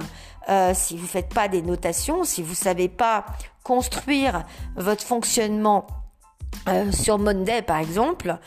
euh, 0.49 0.71
si 0.73 0.95
vous 0.95 1.03
ne 1.03 1.07
faites 1.07 1.33
pas 1.33 1.47
des 1.47 1.61
notations, 1.61 2.23
si 2.23 2.41
vous 2.41 2.51
ne 2.51 2.55
savez 2.55 2.89
pas 2.89 3.25
construire 3.63 4.43
votre 4.75 5.03
fonctionnement 5.03 5.87
euh, 6.67 6.91
sur 6.91 7.17
Monday 7.17 7.61
par 7.61 7.77
exemple, 7.77 8.37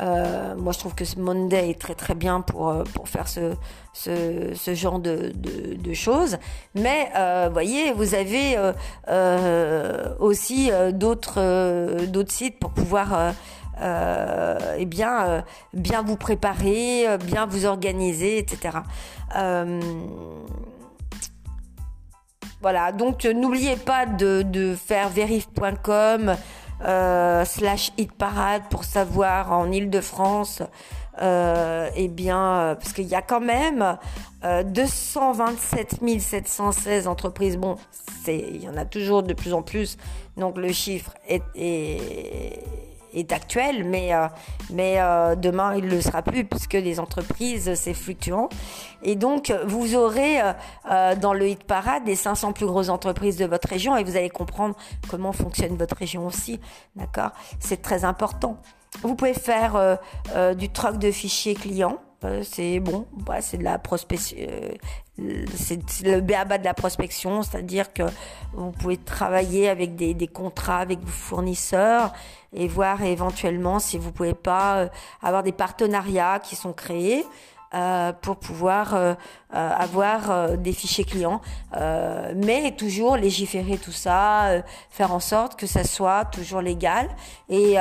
euh, 0.00 0.54
moi 0.56 0.72
je 0.72 0.78
trouve 0.78 0.94
que 0.94 1.04
Monday 1.18 1.70
est 1.70 1.80
très 1.80 1.94
très 1.94 2.14
bien 2.14 2.40
pour, 2.40 2.68
euh, 2.68 2.84
pour 2.94 3.08
faire 3.08 3.28
ce, 3.28 3.54
ce, 3.92 4.52
ce 4.54 4.74
genre 4.74 4.98
de, 4.98 5.32
de, 5.34 5.94
choses. 5.94 6.38
Mais 6.74 7.10
vous 7.46 7.52
voyez, 7.52 7.92
vous 7.92 8.14
avez 8.14 8.58
aussi 10.18 10.70
d'autres 10.92 12.26
sites 12.28 12.58
pour 12.58 12.70
pouvoir 12.70 13.34
euh, 13.80 14.58
eh 14.78 14.86
bien, 14.86 15.44
bien 15.72 16.02
vous 16.02 16.16
préparer, 16.16 17.06
bien 17.24 17.46
vous 17.46 17.64
organiser, 17.64 18.38
etc. 18.38 18.78
voilà, 22.60 22.92
donc 22.92 23.24
n'oubliez 23.24 23.76
pas 23.76 24.06
de, 24.06 24.42
de 24.42 24.74
faire 24.74 25.10
verif.com 25.10 26.34
euh, 26.82 27.44
slash 27.44 27.92
hit 27.96 28.12
parade 28.12 28.62
pour 28.70 28.84
savoir 28.84 29.52
en 29.52 29.70
Ile-de-France, 29.70 30.62
euh, 31.22 31.88
eh 31.94 32.08
bien, 32.08 32.58
euh, 32.58 32.74
parce 32.74 32.92
qu'il 32.92 33.06
y 33.06 33.14
a 33.14 33.22
quand 33.22 33.40
même 33.40 33.96
euh, 34.44 34.62
227 34.64 36.00
716 36.20 37.06
entreprises. 37.06 37.56
Bon, 37.56 37.76
c'est, 38.24 38.38
il 38.38 38.62
y 38.62 38.68
en 38.68 38.76
a 38.76 38.84
toujours 38.84 39.22
de 39.22 39.34
plus 39.34 39.54
en 39.54 39.62
plus, 39.62 39.96
donc 40.36 40.56
le 40.56 40.72
chiffre 40.72 41.14
est, 41.28 41.42
est 41.54 42.93
est 43.14 43.32
actuel, 43.32 43.84
mais, 43.84 44.14
euh, 44.14 44.26
mais 44.70 44.96
euh, 44.98 45.34
demain 45.34 45.74
il 45.74 45.84
ne 45.84 45.90
le 45.90 46.00
sera 46.00 46.22
plus 46.22 46.44
puisque 46.44 46.74
les 46.74 47.00
entreprises 47.00 47.74
c'est 47.74 47.94
fluctuant. 47.94 48.48
Et 49.02 49.16
donc 49.16 49.52
vous 49.66 49.94
aurez 49.94 50.40
euh, 50.40 51.14
dans 51.16 51.32
le 51.32 51.48
hit 51.48 51.64
parade 51.64 52.02
les 52.06 52.16
500 52.16 52.52
plus 52.52 52.66
grosses 52.66 52.88
entreprises 52.88 53.36
de 53.36 53.46
votre 53.46 53.68
région 53.68 53.96
et 53.96 54.04
vous 54.04 54.16
allez 54.16 54.30
comprendre 54.30 54.74
comment 55.08 55.32
fonctionne 55.32 55.76
votre 55.76 55.96
région 55.96 56.26
aussi, 56.26 56.60
d'accord? 56.96 57.30
C'est 57.60 57.82
très 57.82 58.04
important. 58.04 58.58
Vous 59.02 59.16
pouvez 59.16 59.34
faire 59.34 59.98
du 60.56 60.68
troc 60.70 60.98
de 60.98 61.10
fichiers 61.10 61.54
clients 61.54 61.98
c'est 62.42 62.80
bon, 62.80 63.06
bah, 63.12 63.40
c'est 63.40 63.58
de 63.58 63.64
la 63.64 63.78
prospection, 63.78 64.36
c'est 65.56 66.02
le 66.02 66.20
béaba 66.20 66.58
de 66.58 66.64
la 66.64 66.74
prospection, 66.74 67.42
c'est-à-dire 67.42 67.92
que 67.92 68.02
vous 68.52 68.70
pouvez 68.70 68.96
travailler 68.96 69.68
avec 69.68 69.94
des, 69.96 70.14
des, 70.14 70.26
contrats 70.26 70.78
avec 70.78 71.00
vos 71.00 71.06
fournisseurs 71.06 72.12
et 72.52 72.66
voir 72.66 73.02
éventuellement 73.02 73.78
si 73.78 73.98
vous 73.98 74.12
pouvez 74.12 74.34
pas 74.34 74.88
avoir 75.22 75.42
des 75.42 75.52
partenariats 75.52 76.40
qui 76.40 76.56
sont 76.56 76.72
créés 76.72 77.24
euh, 77.74 78.12
pour 78.12 78.36
pouvoir 78.36 78.94
euh, 78.94 79.14
euh, 79.54 79.70
avoir 79.70 80.56
des 80.56 80.72
fichiers 80.72 81.04
clients, 81.04 81.40
mais 82.36 82.74
toujours 82.76 83.16
légiférer 83.16 83.78
tout 83.78 83.92
ça, 83.92 84.62
faire 84.90 85.12
en 85.12 85.20
sorte 85.20 85.58
que 85.58 85.66
ça 85.66 85.84
soit 85.84 86.24
toujours 86.26 86.60
légal. 86.60 87.08
Et 87.48 87.76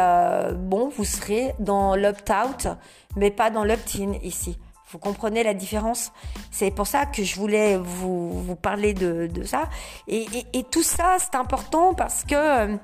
bon, 0.56 0.90
vous 0.96 1.06
serez 1.06 1.54
dans 1.60 1.96
l'opt-out, 1.96 2.68
mais 3.16 3.32
pas 3.32 3.50
dans 3.50 3.64
l'opt-in 3.64 4.14
ici. 4.24 4.58
Vous 4.92 5.00
comprenez 5.00 5.44
la 5.44 5.56
différence? 5.56 6.12
C'est 6.52 6.70
pour 6.70 6.86
ça 6.86 7.08
que 7.08 7.24
je 7.24 7.36
voulais 7.36 7.78
vous, 7.78 8.44
vous 8.44 8.56
parler 8.56 8.94
de, 8.94 9.26
de 9.26 9.44
ça. 9.44 9.64
Et, 10.08 10.28
et, 10.34 10.60
et, 10.60 10.64
tout 10.64 10.84
ça, 10.84 11.18
c'est 11.18 11.36
important 11.36 11.96
parce 11.96 12.24
que 12.24 12.78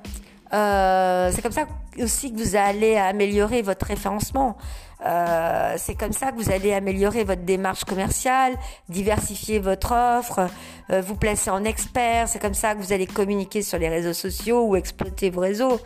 euh, 0.52 1.30
c'est 1.32 1.42
comme 1.42 1.52
ça 1.52 1.66
aussi 1.98 2.32
que 2.32 2.38
vous 2.38 2.56
allez 2.56 2.96
améliorer 2.96 3.62
votre 3.62 3.86
référencement. 3.86 4.56
Euh, 5.04 5.74
c'est 5.78 5.94
comme 5.94 6.12
ça 6.12 6.30
que 6.30 6.36
vous 6.36 6.50
allez 6.50 6.72
améliorer 6.72 7.24
votre 7.24 7.42
démarche 7.42 7.84
commerciale, 7.84 8.56
diversifier 8.88 9.58
votre 9.58 9.92
offre, 9.92 10.48
euh, 10.90 11.00
vous 11.00 11.16
placer 11.16 11.50
en 11.50 11.64
expert. 11.64 12.28
C'est 12.28 12.38
comme 12.38 12.54
ça 12.54 12.74
que 12.74 12.80
vous 12.80 12.92
allez 12.92 13.06
communiquer 13.06 13.62
sur 13.62 13.78
les 13.78 13.88
réseaux 13.88 14.12
sociaux 14.12 14.66
ou 14.66 14.76
exploiter 14.76 15.30
vos 15.30 15.40
réseaux. 15.40 15.80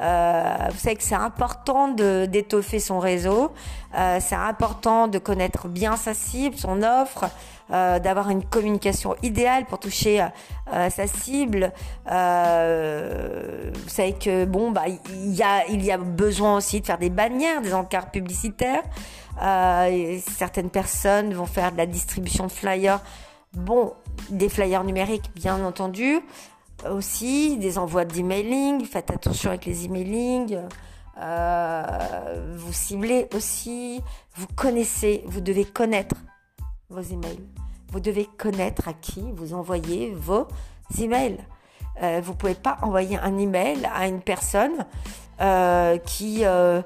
Euh, 0.00 0.56
vous 0.70 0.78
savez 0.78 0.96
que 0.96 1.02
c'est 1.02 1.14
important 1.14 1.88
de 1.88 2.26
d'étoffer 2.26 2.78
son 2.78 2.98
réseau. 2.98 3.52
Euh, 3.98 4.18
c'est 4.20 4.36
important 4.36 5.08
de 5.08 5.18
connaître 5.18 5.68
bien 5.68 5.96
sa 5.96 6.14
cible, 6.14 6.56
son 6.56 6.82
offre, 6.82 7.26
d'avoir 7.70 8.30
une 8.30 8.44
communication 8.44 9.14
idéale 9.22 9.64
pour 9.66 9.78
toucher 9.78 10.26
sa 10.66 11.06
cible. 11.06 11.72
vous 12.04 12.12
savez 13.88 14.14
que 14.14 14.44
bon 14.44 14.72
bah 14.72 14.84
il 14.88 15.34
y 15.34 15.42
a 15.42 15.66
il 15.68 15.84
y 15.84 15.92
a 15.92 15.98
besoin 15.98 16.56
aussi 16.56 16.80
de 16.80 16.86
faire 16.86 16.98
des 16.98 17.10
bannières, 17.10 17.62
des 17.62 17.72
encarts 17.74 18.10
publicitaires. 18.10 18.82
certaines 19.38 20.70
personnes 20.70 21.32
vont 21.32 21.46
faire 21.46 21.72
de 21.72 21.76
la 21.76 21.86
distribution 21.86 22.46
de 22.46 22.52
flyers. 22.52 23.00
Bon, 23.52 23.94
des 24.30 24.48
flyers 24.48 24.84
numériques 24.84 25.32
bien 25.34 25.64
entendu, 25.64 26.20
aussi 26.88 27.56
des 27.56 27.78
envois 27.78 28.04
d'emailing. 28.04 28.84
Faites 28.84 29.10
attention 29.10 29.50
avec 29.50 29.66
les 29.66 29.86
emailing. 29.86 30.58
Euh, 31.20 32.54
vous 32.56 32.72
ciblez 32.72 33.28
aussi. 33.34 34.00
Vous 34.36 34.46
connaissez. 34.54 35.24
Vous 35.26 35.40
devez 35.40 35.64
connaître 35.64 36.14
vos 36.90 37.00
emails. 37.00 37.40
Vous 37.92 38.00
devez 38.00 38.26
connaître 38.38 38.88
à 38.88 38.92
qui 38.92 39.32
vous 39.32 39.54
envoyez 39.54 40.12
vos 40.14 40.46
emails. 40.98 41.38
Euh, 42.02 42.20
vous 42.22 42.34
pouvez 42.34 42.54
pas 42.54 42.78
envoyer 42.82 43.18
un 43.18 43.36
email 43.38 43.88
à 43.94 44.06
une 44.06 44.20
personne 44.20 44.86
euh, 45.40 45.98
qui 45.98 46.44
euh, 46.44 46.82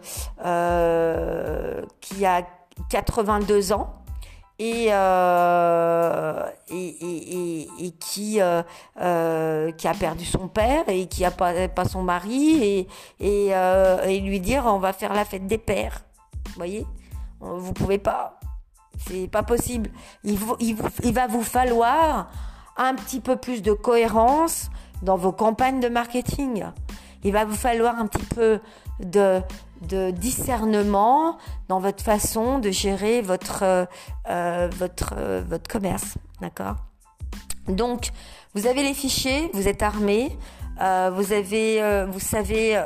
qui 2.00 2.24
a 2.26 2.42
82 2.90 3.72
ans 3.72 3.94
et, 4.58 4.86
et, 4.86 4.92
et, 6.70 7.68
et, 7.80 7.90
qui, 7.90 8.38
qui 8.38 8.40
a 8.40 9.94
perdu 9.98 10.24
son 10.24 10.48
père 10.48 10.88
et 10.88 11.06
qui 11.06 11.24
a 11.24 11.30
pas, 11.32 11.68
pas 11.68 11.84
son 11.84 12.02
mari 12.02 12.86
et, 13.20 13.48
et 13.48 14.20
lui 14.20 14.40
dire 14.40 14.64
on 14.66 14.78
va 14.78 14.92
faire 14.92 15.12
la 15.12 15.24
fête 15.24 15.46
des 15.46 15.58
pères. 15.58 16.04
Vous 16.46 16.54
voyez? 16.56 16.86
Vous 17.40 17.72
pouvez 17.72 17.98
pas. 17.98 18.33
C'est 18.98 19.28
pas 19.28 19.42
possible. 19.42 19.90
Il, 20.24 20.36
va 21.12 21.26
vous 21.26 21.42
falloir 21.42 22.30
un 22.76 22.94
petit 22.94 23.20
peu 23.20 23.36
plus 23.36 23.62
de 23.62 23.72
cohérence 23.72 24.70
dans 25.02 25.16
vos 25.16 25.32
campagnes 25.32 25.80
de 25.80 25.88
marketing. 25.88 26.64
Il 27.22 27.32
va 27.32 27.44
vous 27.44 27.56
falloir 27.56 27.98
un 27.98 28.06
petit 28.06 28.24
peu 28.24 28.60
de, 29.00 29.40
de 29.82 30.10
discernement 30.10 31.38
dans 31.68 31.80
votre 31.80 32.02
façon 32.02 32.58
de 32.58 32.70
gérer 32.70 33.22
votre, 33.22 33.62
euh, 33.62 33.84
euh, 34.28 34.68
votre, 34.72 35.14
euh, 35.16 35.42
votre 35.46 35.68
commerce. 35.70 36.14
D'accord? 36.40 36.76
Donc, 37.68 38.10
vous 38.54 38.66
avez 38.66 38.82
les 38.82 38.94
fichiers, 38.94 39.50
vous 39.54 39.68
êtes 39.68 39.82
armé. 39.82 40.36
Vous 40.78 41.32
avez, 41.32 42.04
vous 42.10 42.20
savez 42.20 42.80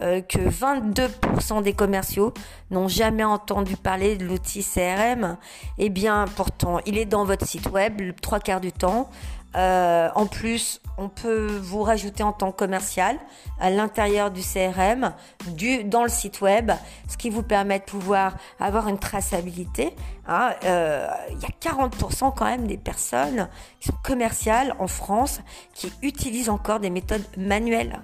que 0.00 0.38
22% 0.38 1.62
des 1.62 1.72
commerciaux 1.72 2.32
n'ont 2.70 2.88
jamais 2.88 3.24
entendu 3.24 3.76
parler 3.76 4.16
de 4.16 4.24
l'outil 4.24 4.64
CRM. 4.64 5.36
Eh 5.78 5.90
bien, 5.90 6.24
pourtant, 6.36 6.80
il 6.86 6.98
est 6.98 7.04
dans 7.04 7.24
votre 7.24 7.46
site 7.46 7.70
web 7.70 8.00
trois 8.20 8.40
quarts 8.40 8.60
du 8.60 8.72
temps. 8.72 9.10
Euh, 9.56 10.08
en 10.14 10.26
plus, 10.26 10.80
on 10.98 11.08
peut 11.08 11.46
vous 11.46 11.82
rajouter 11.82 12.22
en 12.22 12.32
tant 12.32 12.52
que 12.52 12.56
commercial 12.56 13.16
à 13.60 13.70
l'intérieur 13.70 14.30
du 14.30 14.42
CRM, 14.42 15.12
du, 15.48 15.84
dans 15.84 16.02
le 16.02 16.08
site 16.08 16.40
web, 16.40 16.72
ce 17.08 17.16
qui 17.16 17.30
vous 17.30 17.42
permet 17.42 17.78
de 17.78 17.84
pouvoir 17.84 18.36
avoir 18.60 18.88
une 18.88 18.98
traçabilité. 18.98 19.94
Hein. 20.26 20.50
Euh, 20.64 21.08
il 21.30 21.40
y 21.40 21.44
a 21.44 21.72
40% 21.72 22.34
quand 22.34 22.44
même 22.44 22.66
des 22.66 22.78
personnes 22.78 23.48
qui 23.80 23.88
sont 23.88 23.98
commerciales 24.02 24.74
en 24.78 24.86
France 24.86 25.40
qui 25.74 25.92
utilisent 26.02 26.50
encore 26.50 26.80
des 26.80 26.90
méthodes 26.90 27.24
manuelles. 27.36 28.00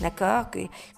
D'accord 0.00 0.46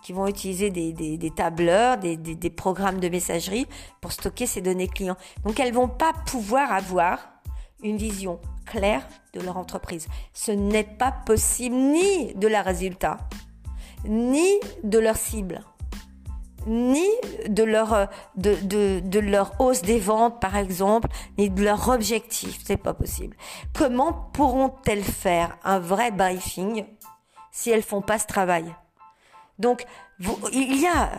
Qui 0.02 0.12
vont 0.12 0.26
utiliser 0.26 0.70
des, 0.70 0.92
des, 0.92 1.18
des 1.18 1.30
tableurs, 1.30 1.98
des, 1.98 2.16
des, 2.16 2.34
des 2.34 2.50
programmes 2.50 2.98
de 2.98 3.08
messagerie 3.08 3.66
pour 4.00 4.12
stocker 4.12 4.46
ces 4.46 4.62
données 4.62 4.88
clients. 4.88 5.18
Donc 5.44 5.60
elles 5.60 5.72
vont 5.72 5.88
pas 5.88 6.12
pouvoir 6.26 6.72
avoir 6.72 7.18
une 7.82 7.96
vision 7.96 8.40
claire 8.64 9.06
de 9.32 9.40
leur 9.40 9.56
entreprise. 9.56 10.08
Ce 10.32 10.50
n'est 10.50 10.84
pas 10.84 11.12
possible 11.12 11.76
ni 11.76 12.34
de 12.34 12.48
la 12.48 12.62
résultat, 12.62 13.18
ni 14.04 14.60
de 14.82 14.98
leur 14.98 15.16
cible, 15.16 15.62
ni 16.66 17.06
de 17.48 17.62
leur, 17.62 18.08
de, 18.36 18.56
de, 19.00 19.18
leur 19.20 19.60
hausse 19.60 19.82
des 19.82 20.00
ventes, 20.00 20.40
par 20.40 20.56
exemple, 20.56 21.08
ni 21.38 21.48
de 21.48 21.62
leur 21.62 21.88
objectif. 21.88 22.58
C'est 22.64 22.76
pas 22.76 22.94
possible. 22.94 23.36
Comment 23.72 24.12
pourront-elles 24.12 25.04
faire 25.04 25.56
un 25.64 25.78
vrai 25.78 26.10
briefing 26.10 26.84
si 27.52 27.70
elles 27.70 27.82
font 27.82 28.02
pas 28.02 28.18
ce 28.18 28.26
travail? 28.26 28.74
Donc, 29.58 29.84
il 30.52 30.80
y 30.80 30.86
a 30.86 31.10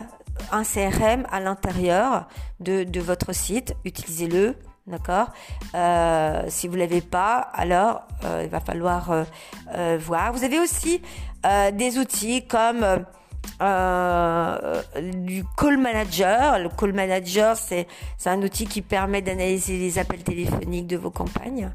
un 0.52 0.62
CRM 0.62 1.26
à 1.30 1.40
l'intérieur 1.40 2.28
de, 2.60 2.84
de 2.84 3.00
votre 3.00 3.32
site, 3.32 3.74
utilisez-le, 3.84 4.54
D'accord? 4.88 5.28
Euh, 5.74 6.44
Si 6.48 6.66
vous 6.66 6.76
l'avez 6.76 7.02
pas, 7.02 7.38
alors 7.52 8.02
euh, 8.24 8.42
il 8.44 8.50
va 8.50 8.60
falloir 8.60 9.10
euh, 9.10 9.24
euh 9.74 9.98
voir. 10.00 10.32
Vous 10.32 10.44
avez 10.44 10.58
aussi 10.58 11.02
euh, 11.44 11.70
des 11.70 11.98
outils 11.98 12.46
comme 12.46 13.04
euh, 13.60 14.82
du 14.96 15.44
call 15.56 15.76
manager. 15.76 16.58
Le 16.58 16.70
call 16.70 16.94
manager, 16.94 17.56
c'est 17.56 17.86
c'est 18.16 18.30
un 18.30 18.40
outil 18.42 18.66
qui 18.66 18.80
permet 18.80 19.20
d'analyser 19.20 19.76
les 19.76 19.98
appels 19.98 20.22
téléphoniques 20.22 20.86
de 20.86 20.96
vos 20.96 21.10
campagnes 21.10 21.70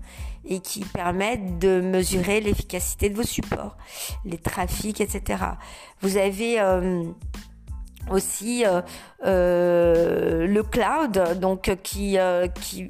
et 0.45 0.59
qui 0.59 0.83
permet 0.83 1.37
de 1.37 1.81
mesurer 1.81 2.41
l'efficacité 2.41 3.09
de 3.09 3.15
vos 3.15 3.23
supports, 3.23 3.77
les 4.25 4.37
trafics, 4.37 4.99
etc. 4.99 5.43
Vous 6.01 6.17
avez 6.17 6.59
aussi 8.11 8.65
euh, 8.65 8.81
euh, 9.25 10.47
le 10.47 10.63
cloud, 10.63 11.39
donc 11.39 11.75
qui 11.83 12.17
euh, 12.17 12.47
qui, 12.47 12.89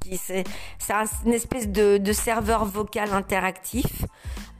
qui, 0.00 0.16
c'est 0.16 0.44
c'est 0.78 0.94
une 1.26 1.32
espèce 1.32 1.68
de, 1.68 1.98
de 1.98 2.12
serveur 2.12 2.64
vocal 2.64 3.12
interactif. 3.12 4.04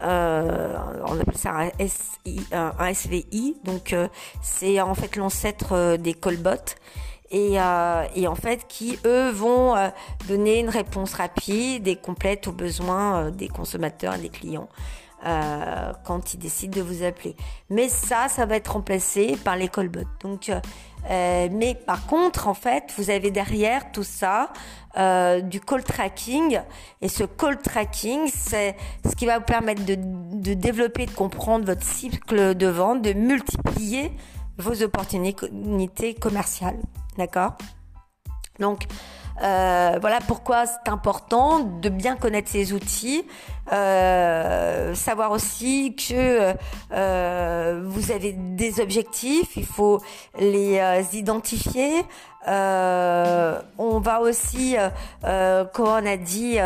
Euh, 0.02 0.76
on 1.06 1.20
appelle 1.20 1.36
ça 1.36 1.52
un, 1.52 1.70
SI, 1.86 2.40
un 2.52 2.92
SVI, 2.92 3.56
donc 3.64 3.94
c'est 4.40 4.80
en 4.80 4.94
fait 4.94 5.16
l'ancêtre 5.16 5.96
des 5.96 6.14
callbots. 6.14 6.76
Et, 7.34 7.54
et, 8.14 8.26
en 8.26 8.34
fait 8.34 8.66
qui 8.68 8.98
eux 9.06 9.30
vont 9.30 9.74
donner 10.28 10.58
une 10.58 10.68
réponse 10.68 11.14
rapide 11.14 11.88
et 11.88 11.96
complète 11.96 12.46
aux 12.46 12.52
besoins 12.52 13.30
des 13.30 13.48
consommateurs 13.48 14.16
et 14.16 14.18
des 14.18 14.28
clients. 14.28 14.68
Euh, 15.24 15.92
quand 16.04 16.34
ils 16.34 16.38
décident 16.38 16.76
de 16.76 16.82
vous 16.82 17.04
appeler. 17.04 17.36
Mais 17.70 17.88
ça, 17.88 18.26
ça 18.28 18.44
va 18.44 18.56
être 18.56 18.72
remplacé 18.72 19.36
par 19.44 19.54
les 19.54 19.68
callbots. 19.68 20.00
Donc, 20.20 20.48
euh, 20.48 20.60
euh, 21.10 21.48
mais 21.52 21.76
par 21.76 22.06
contre, 22.06 22.48
en 22.48 22.54
fait, 22.54 22.92
vous 22.98 23.08
avez 23.08 23.30
derrière 23.30 23.92
tout 23.92 24.02
ça 24.02 24.52
euh, 24.96 25.40
du 25.40 25.60
call 25.60 25.84
tracking. 25.84 26.58
Et 27.00 27.08
ce 27.08 27.22
call 27.22 27.62
tracking, 27.62 28.28
c'est 28.34 28.74
ce 29.08 29.14
qui 29.14 29.26
va 29.26 29.38
vous 29.38 29.44
permettre 29.44 29.84
de, 29.84 29.94
de 29.96 30.54
développer, 30.54 31.06
de 31.06 31.12
comprendre 31.12 31.66
votre 31.66 31.84
cycle 31.84 32.56
de 32.56 32.66
vente, 32.66 33.02
de 33.02 33.12
multiplier 33.12 34.10
vos 34.58 34.82
opportunités 34.82 36.14
commerciales. 36.14 36.80
D'accord? 37.16 37.56
Donc, 38.58 38.86
euh, 39.40 39.98
voilà 40.00 40.18
pourquoi 40.26 40.66
c'est 40.66 40.90
important 40.90 41.60
de 41.60 41.88
bien 41.88 42.16
connaître 42.16 42.50
ces 42.50 42.72
outils, 42.72 43.24
savoir 43.70 45.30
aussi 45.30 45.96
que 45.96 46.52
vous 46.90 48.10
avez 48.10 48.32
des 48.32 48.80
objectifs, 48.80 49.56
il 49.56 49.66
faut 49.66 50.02
les 50.38 50.80
identifier. 51.12 52.04
On 52.46 54.00
va 54.00 54.20
aussi, 54.20 54.76
comme 55.22 55.88
on 55.88 56.06
a 56.06 56.16
dit, 56.16 56.58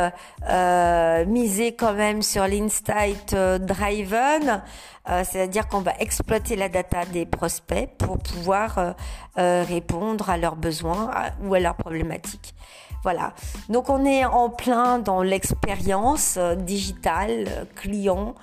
miser 1.27 1.75
quand 1.75 1.95
même 1.95 2.23
sur 2.23 2.47
l'insight 2.47 3.35
driven. 3.35 4.63
Euh, 5.09 5.23
c'est-à-dire 5.25 5.69
qu'on 5.69 5.81
va 5.81 5.93
exploiter 6.01 6.57
la 6.57 6.69
data 6.69 7.05
des 7.05 7.27
prospects 7.27 7.89
pour 7.97 8.19
pouvoir 8.19 8.79
euh, 8.79 8.93
euh, 9.39 9.65
répondre 9.67 10.29
à 10.31 10.37
leurs 10.37 10.57
besoins 10.57 11.11
ou 11.43 11.55
à 11.55 11.61
leurs 11.61 11.77
problématiques. 11.77 12.55
Voilà. 13.03 13.33
Donc 13.69 13.89
on 13.89 14.05
est 14.05 14.25
en 14.25 14.51
plein 14.51 14.99
dans 14.99 15.23
l'expérience 15.23 16.39
digitale 16.59 17.67
client 17.75 18.35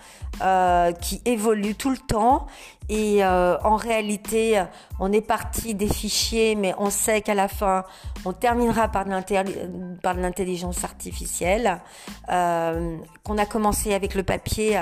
qui 1.02 1.22
évolue 1.26 1.76
tout 1.76 1.92
le 1.92 1.98
temps 1.98 2.48
et 2.90 3.24
en 3.24 3.76
réalité 3.76 4.64
on 5.00 5.12
est 5.12 5.22
parti 5.22 5.76
des 5.76 5.88
fichiers 5.88 6.56
mais 6.56 6.74
on 6.80 6.90
sait 6.90 7.22
qu'à 7.22 7.36
la 7.36 7.48
fin 7.48 7.84
on 8.26 8.34
terminera 8.34 8.88
par 8.88 9.06
de 9.06 10.22
l'intelligence 10.22 10.84
artificielle 10.84 11.80
qu'on 12.28 13.38
a 13.38 13.46
commencé 13.46 13.94
avec 13.94 14.16
le 14.16 14.24
papier 14.24 14.82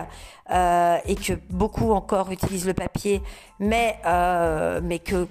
euh, 0.51 0.97
et 1.05 1.15
que 1.15 1.33
beaucoup 1.49 1.91
encore 1.91 2.29
utilisent 2.29 2.67
le 2.67 2.73
papier, 2.73 3.21
mais 3.59 3.97
euh, 4.05 4.81
mais 4.83 4.99
que 4.99 5.25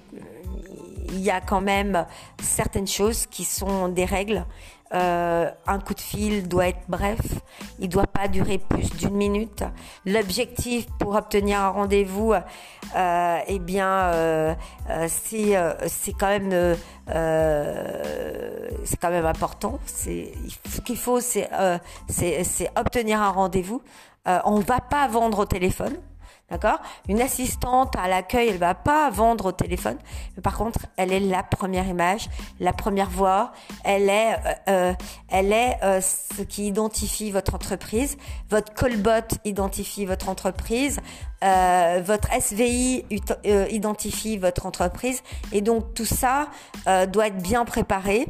il 1.09 1.19
y 1.19 1.29
a 1.29 1.41
quand 1.41 1.61
même 1.61 2.05
certaines 2.41 2.87
choses 2.87 3.25
qui 3.25 3.43
sont 3.43 3.87
des 3.89 4.05
règles. 4.05 4.45
Euh, 4.93 5.49
un 5.67 5.79
coup 5.79 5.93
de 5.93 6.01
fil 6.01 6.49
doit 6.49 6.67
être 6.67 6.83
bref, 6.89 7.21
il 7.79 7.87
doit 7.87 8.07
pas 8.07 8.27
durer 8.27 8.57
plus 8.57 8.89
d'une 8.97 9.15
minute. 9.15 9.63
L'objectif 10.05 10.85
pour 10.99 11.15
obtenir 11.15 11.61
un 11.61 11.69
rendez-vous, 11.69 12.33
euh, 12.33 13.39
eh 13.47 13.59
bien, 13.59 13.87
euh, 13.87 14.53
euh 14.89 15.07
c'est 15.07 15.55
c'est 15.87 16.11
quand 16.11 16.27
même 16.27 16.75
c'est 18.83 18.99
quand 18.99 19.11
même 19.11 19.25
important. 19.25 19.79
Ce 19.85 20.81
qu'il 20.81 20.97
faut, 20.97 21.21
c'est 21.21 21.49
c'est 22.09 22.69
obtenir 22.75 23.21
un 23.21 23.29
rendez-vous 23.29 23.81
euh, 24.27 24.39
on 24.45 24.59
ne 24.59 24.63
va 24.63 24.79
pas 24.79 25.07
vendre 25.07 25.39
au 25.39 25.45
téléphone. 25.45 25.97
D'accord? 26.51 26.79
Une 27.07 27.21
assistante 27.21 27.95
à 27.95 28.09
l'accueil, 28.09 28.49
elle 28.49 28.57
va 28.57 28.75
pas 28.75 29.09
vendre 29.09 29.45
au 29.45 29.51
téléphone, 29.53 29.97
mais 30.35 30.41
par 30.41 30.57
contre, 30.57 30.79
elle 30.97 31.13
est 31.13 31.21
la 31.21 31.43
première 31.43 31.87
image, 31.87 32.29
la 32.59 32.73
première 32.73 33.09
voix, 33.09 33.53
elle 33.85 34.09
est, 34.09 34.33
euh, 34.33 34.53
euh 34.67 34.93
elle 35.29 35.53
est 35.53 35.77
euh, 35.81 36.01
ce 36.01 36.41
qui 36.41 36.67
identifie 36.67 37.31
votre 37.31 37.55
entreprise. 37.55 38.17
Votre 38.49 38.73
callbot 38.73 39.33
identifie 39.45 40.05
votre 40.05 40.27
entreprise, 40.27 40.99
euh, 41.41 42.01
votre 42.05 42.27
SVI 42.33 43.05
identifie 43.69 44.37
votre 44.37 44.65
entreprise, 44.65 45.23
et 45.53 45.61
donc 45.61 45.93
tout 45.93 46.05
ça 46.05 46.49
doit 47.07 47.27
être 47.27 47.41
bien 47.41 47.63
préparé, 47.63 48.27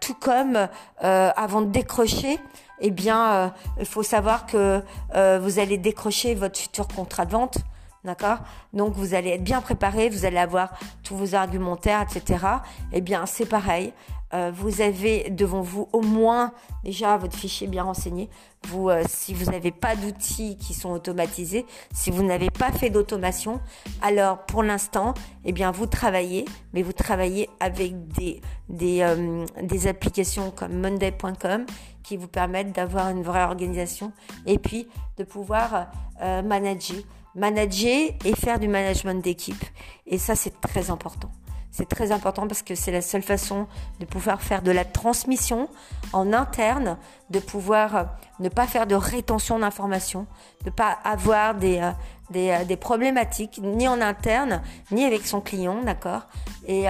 tout 0.00 0.14
comme 0.14 0.68
avant 1.00 1.60
de 1.60 1.70
décrocher 1.70 2.40
eh 2.80 2.90
bien, 2.90 3.32
euh, 3.32 3.48
il 3.78 3.86
faut 3.86 4.02
savoir 4.02 4.46
que 4.46 4.82
euh, 5.14 5.38
vous 5.42 5.58
allez 5.58 5.78
décrocher 5.78 6.34
votre 6.34 6.58
futur 6.58 6.88
contrat 6.88 7.24
de 7.26 7.32
vente. 7.32 7.58
D'accord? 8.04 8.38
Donc 8.74 8.92
vous 8.94 9.14
allez 9.14 9.30
être 9.30 9.44
bien 9.44 9.62
préparé, 9.62 10.10
vous 10.10 10.26
allez 10.26 10.36
avoir 10.36 10.74
tous 11.02 11.16
vos 11.16 11.34
argumentaires, 11.34 12.02
etc. 12.02 12.44
Eh 12.92 13.00
bien, 13.00 13.24
c'est 13.24 13.46
pareil. 13.46 13.94
Euh, 14.34 14.50
vous 14.54 14.82
avez 14.82 15.30
devant 15.30 15.62
vous 15.62 15.88
au 15.92 16.02
moins 16.02 16.52
déjà 16.82 17.16
votre 17.16 17.36
fichier 17.36 17.66
bien 17.66 17.84
renseigné. 17.84 18.28
Vous, 18.68 18.90
si 19.08 19.32
vous 19.32 19.50
n'avez 19.50 19.70
pas 19.70 19.96
d'outils 19.96 20.58
qui 20.58 20.74
sont 20.74 20.90
automatisés, 20.90 21.64
si 21.94 22.10
vous 22.10 22.22
n'avez 22.22 22.50
pas 22.50 22.72
fait 22.72 22.90
d'automation, 22.90 23.60
alors 24.02 24.44
pour 24.44 24.62
l'instant, 24.62 25.14
eh 25.44 25.52
bien 25.52 25.70
vous 25.70 25.86
travaillez, 25.86 26.44
mais 26.72 26.82
vous 26.82 26.92
travaillez 26.92 27.48
avec 27.60 28.08
des, 28.08 28.40
des 28.68 29.86
applications 29.86 30.50
comme 30.50 30.80
Monday.com 30.80 31.64
qui 32.04 32.16
vous 32.16 32.28
permettent 32.28 32.72
d'avoir 32.72 33.08
une 33.08 33.22
vraie 33.22 33.42
organisation 33.42 34.12
et 34.46 34.58
puis 34.58 34.86
de 35.16 35.24
pouvoir 35.24 35.88
euh, 36.22 36.42
manager. 36.42 36.98
Manager 37.34 38.10
et 38.24 38.36
faire 38.36 38.60
du 38.60 38.68
management 38.68 39.20
d'équipe. 39.20 39.64
Et 40.06 40.18
ça, 40.18 40.36
c'est 40.36 40.60
très 40.60 40.90
important. 40.90 41.32
C'est 41.72 41.88
très 41.88 42.12
important 42.12 42.46
parce 42.46 42.62
que 42.62 42.76
c'est 42.76 42.92
la 42.92 43.02
seule 43.02 43.22
façon 43.22 43.66
de 43.98 44.04
pouvoir 44.04 44.40
faire 44.40 44.62
de 44.62 44.70
la 44.70 44.84
transmission 44.84 45.68
en 46.12 46.32
interne, 46.32 46.96
de 47.30 47.40
pouvoir 47.40 47.96
euh, 47.96 48.04
ne 48.38 48.48
pas 48.48 48.68
faire 48.68 48.86
de 48.86 48.94
rétention 48.94 49.58
d'informations, 49.58 50.28
de 50.64 50.70
pas 50.70 50.96
avoir 51.02 51.56
des, 51.56 51.78
euh, 51.78 51.90
des, 52.30 52.64
des, 52.66 52.76
problématiques 52.76 53.60
ni 53.62 53.86
en 53.86 54.00
interne 54.00 54.62
ni 54.90 55.04
avec 55.04 55.26
son 55.26 55.40
client, 55.40 55.82
d'accord? 55.82 56.22
Et, 56.66 56.84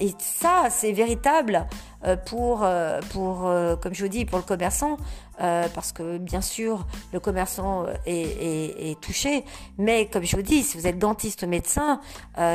et 0.00 0.14
ça, 0.18 0.68
c'est 0.70 0.92
véritable 0.92 1.66
euh, 2.04 2.14
pour, 2.16 2.62
euh, 2.62 3.00
pour 3.10 3.48
euh, 3.48 3.74
comme 3.74 3.92
je 3.92 4.04
vous 4.04 4.08
dis, 4.08 4.24
pour 4.24 4.38
le 4.38 4.44
commerçant, 4.44 4.98
parce 5.38 5.92
que 5.92 6.18
bien 6.18 6.40
sûr, 6.40 6.86
le 7.12 7.20
commerçant 7.20 7.86
est, 8.06 8.12
est, 8.12 8.90
est, 8.90 9.00
touché, 9.00 9.44
mais 9.78 10.06
comme 10.06 10.24
je 10.24 10.36
vous 10.36 10.42
dis, 10.42 10.62
si 10.62 10.76
vous 10.76 10.86
êtes 10.86 10.98
dentiste 10.98 11.44
médecin, 11.44 12.00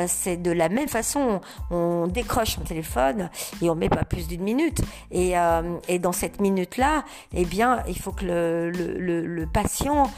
c'est 0.06 0.36
de 0.36 0.50
la 0.50 0.68
même 0.68 0.88
façon. 0.88 1.40
On 1.70 2.06
décroche 2.06 2.56
son 2.56 2.62
téléphone 2.62 3.30
et 3.62 3.70
on 3.70 3.74
met 3.74 3.88
pas 3.88 4.04
plus 4.04 4.28
d'une 4.28 4.42
minute. 4.42 4.82
Et, 5.10 5.34
et 5.88 5.98
dans 5.98 6.12
cette 6.12 6.40
minute-là, 6.40 7.04
eh 7.32 7.44
bien, 7.44 7.82
il 7.88 7.98
faut 7.98 8.12
que 8.12 8.24
le, 8.24 8.70
le, 8.70 9.26
le, 9.26 9.46
patient 9.46 10.10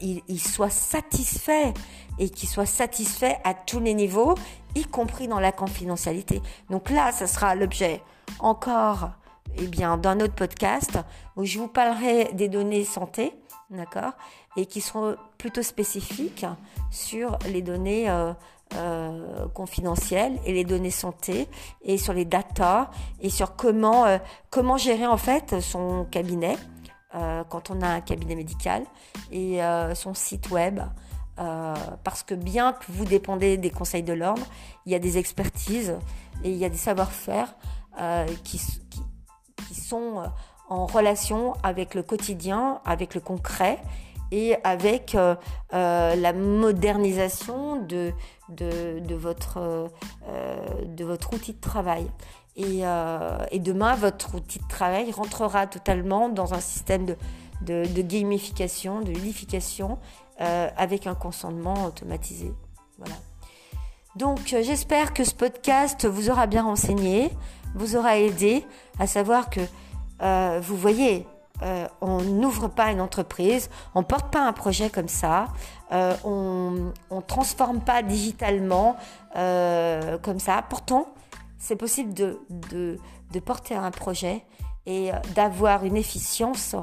il, 0.00 0.22
il 0.28 0.40
soit 0.40 0.70
satisfait 0.70 1.74
et 2.18 2.30
qu'il 2.30 2.48
soit 2.48 2.66
satisfait 2.66 3.38
à 3.44 3.54
tous 3.54 3.80
les 3.80 3.94
niveaux, 3.94 4.34
y 4.74 4.84
compris 4.84 5.28
dans 5.28 5.40
la 5.40 5.52
confidentialité. 5.52 6.42
Donc 6.70 6.90
là, 6.90 7.12
ce 7.12 7.26
sera 7.26 7.54
l'objet 7.54 8.02
encore 8.38 9.10
eh 9.58 9.66
bien, 9.66 9.96
d'un 9.96 10.20
autre 10.20 10.34
podcast 10.34 10.98
où 11.36 11.44
je 11.44 11.58
vous 11.58 11.68
parlerai 11.68 12.32
des 12.34 12.48
données 12.48 12.84
santé, 12.84 13.32
d'accord, 13.70 14.12
et 14.56 14.66
qui 14.66 14.80
seront 14.80 15.16
plutôt 15.38 15.62
spécifiques 15.62 16.46
sur 16.90 17.38
les 17.46 17.62
données 17.62 18.08
euh, 18.08 18.32
euh, 18.76 19.46
confidentielles 19.48 20.38
et 20.44 20.52
les 20.52 20.64
données 20.64 20.90
santé 20.90 21.48
et 21.82 21.98
sur 21.98 22.12
les 22.12 22.24
data 22.24 22.90
et 23.20 23.30
sur 23.30 23.56
comment 23.56 24.06
euh, 24.06 24.18
comment 24.50 24.76
gérer 24.76 25.06
en 25.06 25.16
fait 25.16 25.60
son 25.60 26.06
cabinet 26.10 26.56
quand 27.48 27.70
on 27.70 27.80
a 27.80 27.86
un 27.86 28.00
cabinet 28.00 28.34
médical 28.34 28.82
et 29.30 29.60
son 29.94 30.14
site 30.14 30.50
web. 30.50 30.80
parce 31.36 32.24
que 32.24 32.34
bien 32.34 32.72
que 32.72 32.86
vous 32.88 33.04
dépendez 33.04 33.56
des 33.56 33.70
conseils 33.70 34.02
de 34.02 34.12
l'ordre, 34.12 34.44
il 34.84 34.90
y 34.90 34.96
a 34.96 34.98
des 34.98 35.16
expertises 35.16 35.96
et 36.42 36.50
il 36.50 36.56
y 36.56 36.64
a 36.64 36.68
des 36.68 36.76
savoir-faire 36.76 37.54
qui, 38.42 38.60
qui, 39.68 39.74
sont 39.74 40.20
euh, 40.20 40.26
en 40.68 40.86
relation 40.86 41.54
avec 41.62 41.94
le 41.94 42.02
quotidien, 42.02 42.80
avec 42.84 43.14
le 43.14 43.20
concret 43.20 43.78
et 44.30 44.56
avec 44.64 45.14
euh, 45.14 45.36
la 45.70 46.32
modernisation 46.32 47.76
de, 47.82 48.12
de, 48.48 49.14
votre, 49.14 49.90
de 50.84 51.04
votre 51.04 51.34
outil 51.34 51.52
de 51.52 51.60
travail. 51.60 52.10
Et, 52.56 52.80
et, 53.50 53.58
demain, 53.58 53.94
votre 53.94 54.36
outil 54.36 54.58
de 54.58 54.66
travail 54.66 55.12
rentrera 55.12 55.66
totalement 55.66 56.30
dans 56.30 56.54
un 56.54 56.60
système 56.60 57.04
de, 57.04 57.16
de, 57.60 57.84
de 57.86 58.02
gamification, 58.02 59.02
de 59.02 59.12
ludification, 59.12 59.98
avec 60.38 61.06
un 61.06 61.14
consentement 61.14 61.84
automatisé. 61.84 62.52
Voilà. 62.98 63.16
Donc 64.16 64.38
j'espère 64.46 65.12
que 65.12 65.24
ce 65.24 65.34
podcast 65.34 66.06
vous 66.06 66.30
aura 66.30 66.46
bien 66.46 66.62
renseigné 66.62 67.30
vous 67.74 67.96
aura 67.96 68.18
aidé 68.18 68.66
à 68.98 69.06
savoir 69.06 69.50
que 69.50 69.60
euh, 70.22 70.60
vous 70.62 70.76
voyez, 70.76 71.26
euh, 71.62 71.86
on 72.00 72.20
n'ouvre 72.20 72.68
pas 72.68 72.90
une 72.90 73.00
entreprise, 73.00 73.70
on 73.94 74.02
porte 74.02 74.32
pas 74.32 74.46
un 74.46 74.52
projet 74.52 74.90
comme 74.90 75.08
ça, 75.08 75.46
euh, 75.92 76.14
on, 76.24 76.92
on 77.10 77.20
transforme 77.20 77.80
pas 77.80 78.02
digitalement 78.02 78.96
comme 79.34 80.38
ça. 80.38 80.64
Pourtant, 80.68 81.08
c'est 81.58 81.74
possible 81.76 82.14
de, 82.14 82.38
de, 82.50 82.98
de, 83.32 83.40
porter 83.40 83.74
un 83.74 83.90
projet 83.90 84.44
et 84.86 85.10
d'avoir 85.34 85.84
une 85.84 85.96
efficience 85.96 86.76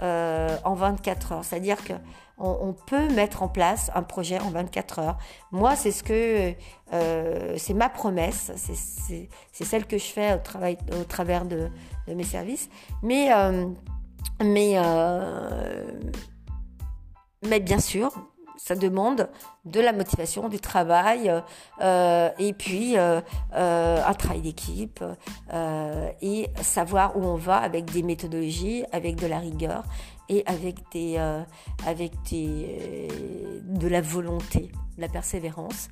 en 0.00 0.74
24 0.74 1.32
heures. 1.32 1.44
C'est-à-dire 1.44 1.82
que 1.82 1.94
on, 2.38 2.72
peut 2.72 3.08
mettre 3.08 3.42
en 3.42 3.48
place 3.48 3.90
un 3.94 4.02
projet 4.02 4.38
en 4.38 4.50
24 4.50 4.98
heures. 5.00 5.18
Moi, 5.50 5.76
c'est 5.76 5.90
ce 5.90 6.02
que 6.02 6.54
euh, 6.92 7.54
c'est 7.56 7.74
ma 7.74 7.88
promesse, 7.88 8.52
c'est 8.56 9.64
celle 9.64 9.86
que 9.86 9.98
je 9.98 10.06
fais 10.06 10.34
au, 10.34 10.38
travail, 10.38 10.78
au 10.98 11.04
travers 11.04 11.44
de, 11.44 11.68
mes 12.06 12.24
services. 12.24 12.68
Mais, 13.02 13.32
euh, 13.32 13.66
euh, 14.42 15.84
mais 17.42 17.60
bien 17.60 17.80
sûr, 17.80 18.12
ça 18.56 18.74
demande 18.74 19.28
de 19.64 19.80
la 19.80 19.92
motivation, 19.92 20.48
du 20.48 20.58
travail 20.58 21.32
et 21.80 22.52
puis 22.52 22.96
un 22.96 24.14
travail 24.14 24.40
d'équipe 24.42 25.04
et 26.20 26.50
savoir 26.60 27.16
où 27.16 27.24
on 27.24 27.36
va 27.36 27.56
avec 27.56 27.84
des 27.86 28.02
méthodologies, 28.02 28.84
avec 28.92 29.16
de 29.16 29.26
la 29.26 29.38
rigueur 29.38 29.84
et 30.28 30.42
avec, 30.46 30.76
des, 30.92 31.16
euh, 31.18 31.42
avec 31.86 32.12
des, 32.30 33.08
de 33.64 33.88
la 33.88 34.00
volonté, 34.00 34.70
de 34.96 35.02
la 35.02 35.08
persévérance 35.08 35.88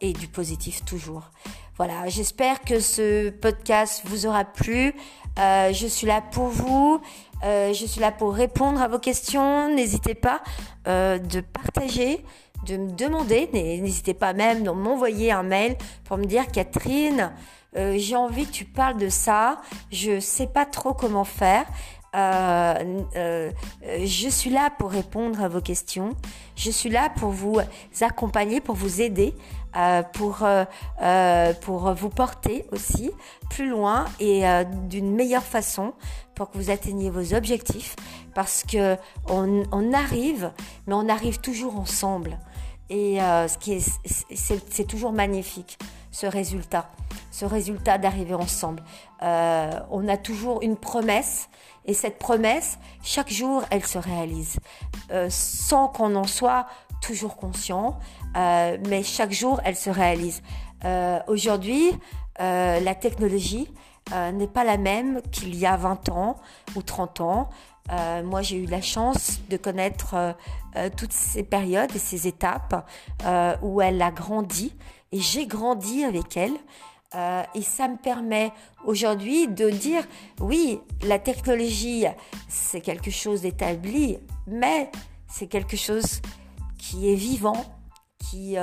et 0.00 0.14
du 0.14 0.28
positif 0.28 0.82
toujours. 0.86 1.30
Voilà, 1.76 2.08
j'espère 2.08 2.62
que 2.62 2.80
ce 2.80 3.28
podcast 3.28 4.00
vous 4.06 4.24
aura 4.24 4.46
plu. 4.46 4.94
je 5.36 5.86
suis 5.86 6.06
là 6.06 6.22
pour 6.22 6.46
vous. 6.46 7.02
je 7.42 7.84
suis 7.86 8.00
là 8.00 8.12
pour 8.12 8.32
répondre 8.32 8.80
à 8.80 8.88
vos 8.88 8.98
questions. 8.98 9.68
N'hésitez 9.74 10.14
pas 10.14 10.40
de 10.86 11.40
partager 11.42 12.24
de 12.66 12.76
me 12.76 12.90
demander, 12.92 13.48
n'hésitez 13.52 14.14
pas 14.14 14.32
même 14.32 14.62
de 14.62 14.70
m'envoyer 14.70 15.32
un 15.32 15.42
mail 15.42 15.76
pour 16.04 16.16
me 16.16 16.24
dire 16.24 16.46
Catherine, 16.46 17.32
euh, 17.76 17.94
j'ai 17.96 18.16
envie 18.16 18.46
que 18.46 18.52
tu 18.52 18.64
parles 18.64 18.98
de 18.98 19.08
ça, 19.08 19.60
je 19.90 20.20
sais 20.20 20.46
pas 20.46 20.66
trop 20.66 20.94
comment 20.94 21.24
faire. 21.24 21.64
Euh, 22.14 22.74
euh, 23.16 23.50
je 24.04 24.28
suis 24.28 24.50
là 24.50 24.70
pour 24.78 24.90
répondre 24.90 25.42
à 25.42 25.48
vos 25.48 25.60
questions. 25.60 26.10
Je 26.56 26.70
suis 26.70 26.90
là 26.90 27.10
pour 27.10 27.30
vous 27.30 27.58
accompagner, 28.00 28.60
pour 28.60 28.74
vous 28.74 29.00
aider, 29.00 29.34
pour, 30.12 30.46
pour 31.62 31.94
vous 31.94 32.08
porter 32.10 32.66
aussi 32.72 33.10
plus 33.48 33.70
loin 33.70 34.04
et 34.20 34.42
d'une 34.88 35.14
meilleure 35.14 35.42
façon 35.42 35.94
pour 36.34 36.50
que 36.50 36.58
vous 36.58 36.70
atteigniez 36.70 37.08
vos 37.08 37.32
objectifs. 37.34 37.96
Parce 38.34 38.64
que 38.64 38.96
on, 39.28 39.62
on 39.72 39.92
arrive, 39.94 40.52
mais 40.86 40.94
on 40.94 41.08
arrive 41.08 41.40
toujours 41.40 41.78
ensemble. 41.78 42.38
Et 42.92 43.22
euh, 43.22 43.48
ce 43.48 43.56
qui 43.56 43.72
est, 43.72 43.90
c'est, 44.34 44.86
toujours 44.86 45.12
magnifique, 45.12 45.78
ce 46.10 46.26
résultat, 46.26 46.90
ce 47.30 47.46
résultat 47.46 47.96
d'arriver 47.96 48.34
ensemble. 48.34 48.82
Euh, 49.22 49.70
on 49.90 50.08
a 50.08 50.18
toujours 50.18 50.60
une 50.60 50.76
promesse, 50.76 51.48
et 51.84 51.94
cette 51.94 52.18
promesse, 52.18 52.78
chaque 53.02 53.30
jour, 53.30 53.64
elle 53.70 53.84
se 53.84 53.98
réalise, 53.98 54.56
euh, 55.10 55.28
sans 55.30 55.88
qu'on 55.88 56.14
en 56.14 56.26
soit 56.26 56.66
toujours 57.00 57.36
conscient, 57.36 57.98
mais 58.34 59.02
chaque 59.02 59.32
jour, 59.32 59.60
elle 59.64 59.74
se 59.74 59.90
réalise. 59.90 60.40
aujourd'hui, 61.26 61.90
la 62.38 62.94
technologie 62.94 63.68
n'est 64.12 64.46
pas 64.46 64.62
la 64.62 64.76
même 64.76 65.20
qu'il 65.32 65.56
y 65.56 65.66
a 65.66 65.76
20 65.76 66.10
ans 66.10 66.36
ou 66.76 66.82
30 66.82 67.20
ans. 67.20 67.48
Euh, 67.90 68.22
moi, 68.22 68.42
j'ai 68.42 68.56
eu 68.56 68.66
la 68.66 68.80
chance 68.80 69.40
de 69.50 69.56
connaître 69.56 70.14
euh, 70.14 70.32
euh, 70.76 70.88
toutes 70.96 71.12
ces 71.12 71.42
périodes 71.42 71.94
et 71.94 71.98
ces 71.98 72.26
étapes 72.28 72.88
où 73.62 73.80
elle 73.80 74.00
a 74.00 74.10
grandi 74.10 74.74
et 75.10 75.18
j'ai 75.18 75.46
grandi 75.46 76.04
avec 76.04 76.36
elle. 76.36 76.56
Et 77.14 77.62
ça 77.62 77.88
me 77.88 77.96
permet 77.96 78.52
aujourd'hui 78.84 79.48
de 79.48 79.68
dire, 79.70 80.02
oui, 80.40 80.80
la 81.02 81.18
technologie, 81.18 82.04
c'est 82.48 82.80
quelque 82.80 83.10
chose 83.10 83.42
d'établi, 83.42 84.18
mais 84.46 84.90
c'est 85.28 85.46
quelque 85.46 85.76
chose 85.76 86.20
qui 86.78 87.12
est 87.12 87.14
vivant, 87.14 87.64
qui, 88.18 88.56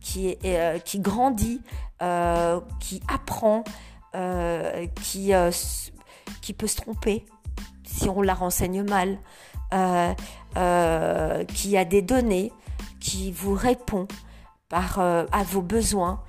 qui, 0.00 0.28
est, 0.28 0.84
qui 0.84 0.98
grandit, 0.98 1.60
qui 2.80 3.00
apprend, 3.08 3.64
qui, 5.02 5.32
qui 6.40 6.52
peut 6.52 6.66
se 6.66 6.76
tromper, 6.76 7.24
si 7.84 8.08
on 8.08 8.22
la 8.22 8.34
renseigne 8.34 8.82
mal, 8.82 9.18
euh, 9.72 10.12
euh, 10.56 11.44
qui 11.44 11.76
a 11.76 11.84
des 11.84 12.02
données, 12.02 12.52
qui 13.00 13.32
vous 13.32 13.54
répond 13.54 14.06
par, 14.68 14.98
euh, 14.98 15.24
à 15.32 15.42
vos 15.44 15.62
besoins, 15.62 16.22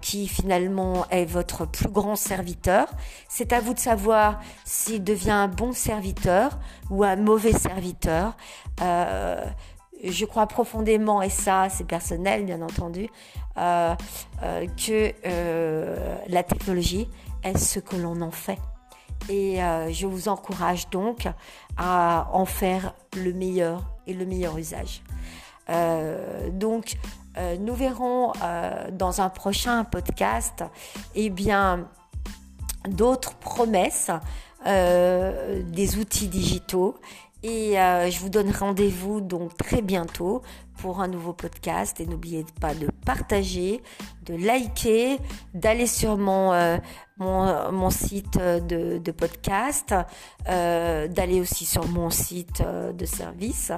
qui 0.00 0.28
finalement 0.28 1.06
est 1.10 1.24
votre 1.24 1.66
plus 1.66 1.88
grand 1.88 2.16
serviteur. 2.16 2.88
C'est 3.28 3.52
à 3.52 3.60
vous 3.60 3.74
de 3.74 3.78
savoir 3.78 4.40
s'il 4.64 5.02
devient 5.02 5.32
un 5.32 5.48
bon 5.48 5.72
serviteur 5.72 6.58
ou 6.90 7.02
un 7.04 7.16
mauvais 7.16 7.52
serviteur. 7.52 8.36
je 8.80 10.24
crois 10.24 10.46
profondément, 10.46 11.20
et 11.20 11.30
ça 11.30 11.68
c'est 11.68 11.86
personnel 11.86 12.44
bien 12.44 12.62
entendu, 12.62 13.08
que 13.56 15.12
la 16.28 16.42
technologie 16.42 17.08
est 17.42 17.58
ce 17.58 17.80
que 17.80 17.96
l'on 17.96 18.20
en 18.20 18.30
fait 18.30 18.60
et 19.28 19.62
euh, 19.62 19.92
je 19.92 20.06
vous 20.06 20.28
encourage 20.28 20.88
donc 20.90 21.28
à 21.76 22.28
en 22.32 22.44
faire 22.44 22.94
le 23.16 23.32
meilleur 23.32 23.82
et 24.06 24.14
le 24.14 24.24
meilleur 24.24 24.56
usage. 24.56 25.02
Euh, 25.68 26.50
donc, 26.50 26.96
euh, 27.36 27.56
nous 27.58 27.74
verrons 27.74 28.32
dans 28.92 29.20
un 29.20 29.28
prochain 29.28 29.84
podcast, 29.84 30.64
eh 31.14 31.30
d'autres 32.88 33.34
promesses, 33.34 34.10
des 34.64 35.98
outils 35.98 36.28
digitaux 36.28 36.98
et 37.46 37.78
euh, 37.78 38.10
je 38.10 38.18
vous 38.18 38.28
donne 38.28 38.50
rendez-vous 38.50 39.20
donc 39.20 39.56
très 39.56 39.80
bientôt 39.80 40.42
pour 40.78 41.00
un 41.00 41.06
nouveau 41.06 41.32
podcast. 41.32 42.00
Et 42.00 42.06
n'oubliez 42.06 42.44
pas 42.60 42.74
de 42.74 42.88
partager, 43.04 43.82
de 44.24 44.34
liker, 44.34 45.18
d'aller 45.54 45.86
sur 45.86 46.18
mon, 46.18 46.52
euh, 46.52 46.76
mon, 47.18 47.90
site 47.90 48.36
de, 48.36 48.98
de 48.98 49.12
podcast, 49.12 49.94
euh, 50.48 51.06
d'aller 51.06 51.40
aussi 51.40 51.64
sur 51.64 51.86
mon 51.86 52.10
site 52.10 52.62
de 52.62 53.06
service. 53.06 53.70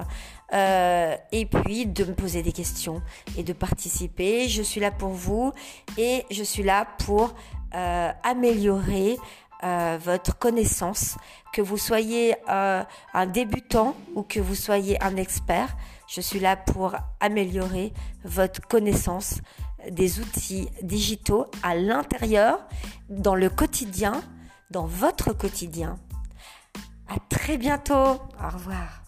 et 0.51 1.45
puis 1.45 1.85
de 1.85 2.05
me 2.05 2.15
poser 2.15 2.41
des 2.41 2.51
questions 2.51 3.03
et 3.37 3.43
de 3.43 3.53
participer. 3.53 4.47
Je 4.47 4.63
suis 4.63 4.81
là 4.81 4.89
pour 4.89 5.11
vous 5.11 5.53
et 5.95 6.25
je 6.31 6.41
suis 6.43 6.63
là 6.63 6.87
pour 7.05 7.35
améliorer 7.71 9.17
euh, 9.63 9.97
votre 10.01 10.37
connaissance, 10.37 11.17
que 11.53 11.61
vous 11.61 11.77
soyez 11.77 12.35
euh, 12.49 12.83
un 13.13 13.25
débutant 13.25 13.95
ou 14.15 14.23
que 14.23 14.39
vous 14.39 14.55
soyez 14.55 15.01
un 15.03 15.15
expert. 15.15 15.75
Je 16.07 16.21
suis 16.21 16.39
là 16.39 16.55
pour 16.55 16.95
améliorer 17.19 17.93
votre 18.23 18.61
connaissance 18.61 19.41
des 19.89 20.19
outils 20.19 20.69
digitaux 20.81 21.45
à 21.63 21.75
l'intérieur, 21.75 22.59
dans 23.09 23.35
le 23.35 23.49
quotidien, 23.49 24.21
dans 24.71 24.85
votre 24.85 25.33
quotidien. 25.33 25.97
À 27.07 27.17
très 27.29 27.57
bientôt. 27.57 27.93
Au 27.93 28.49
revoir. 28.53 29.03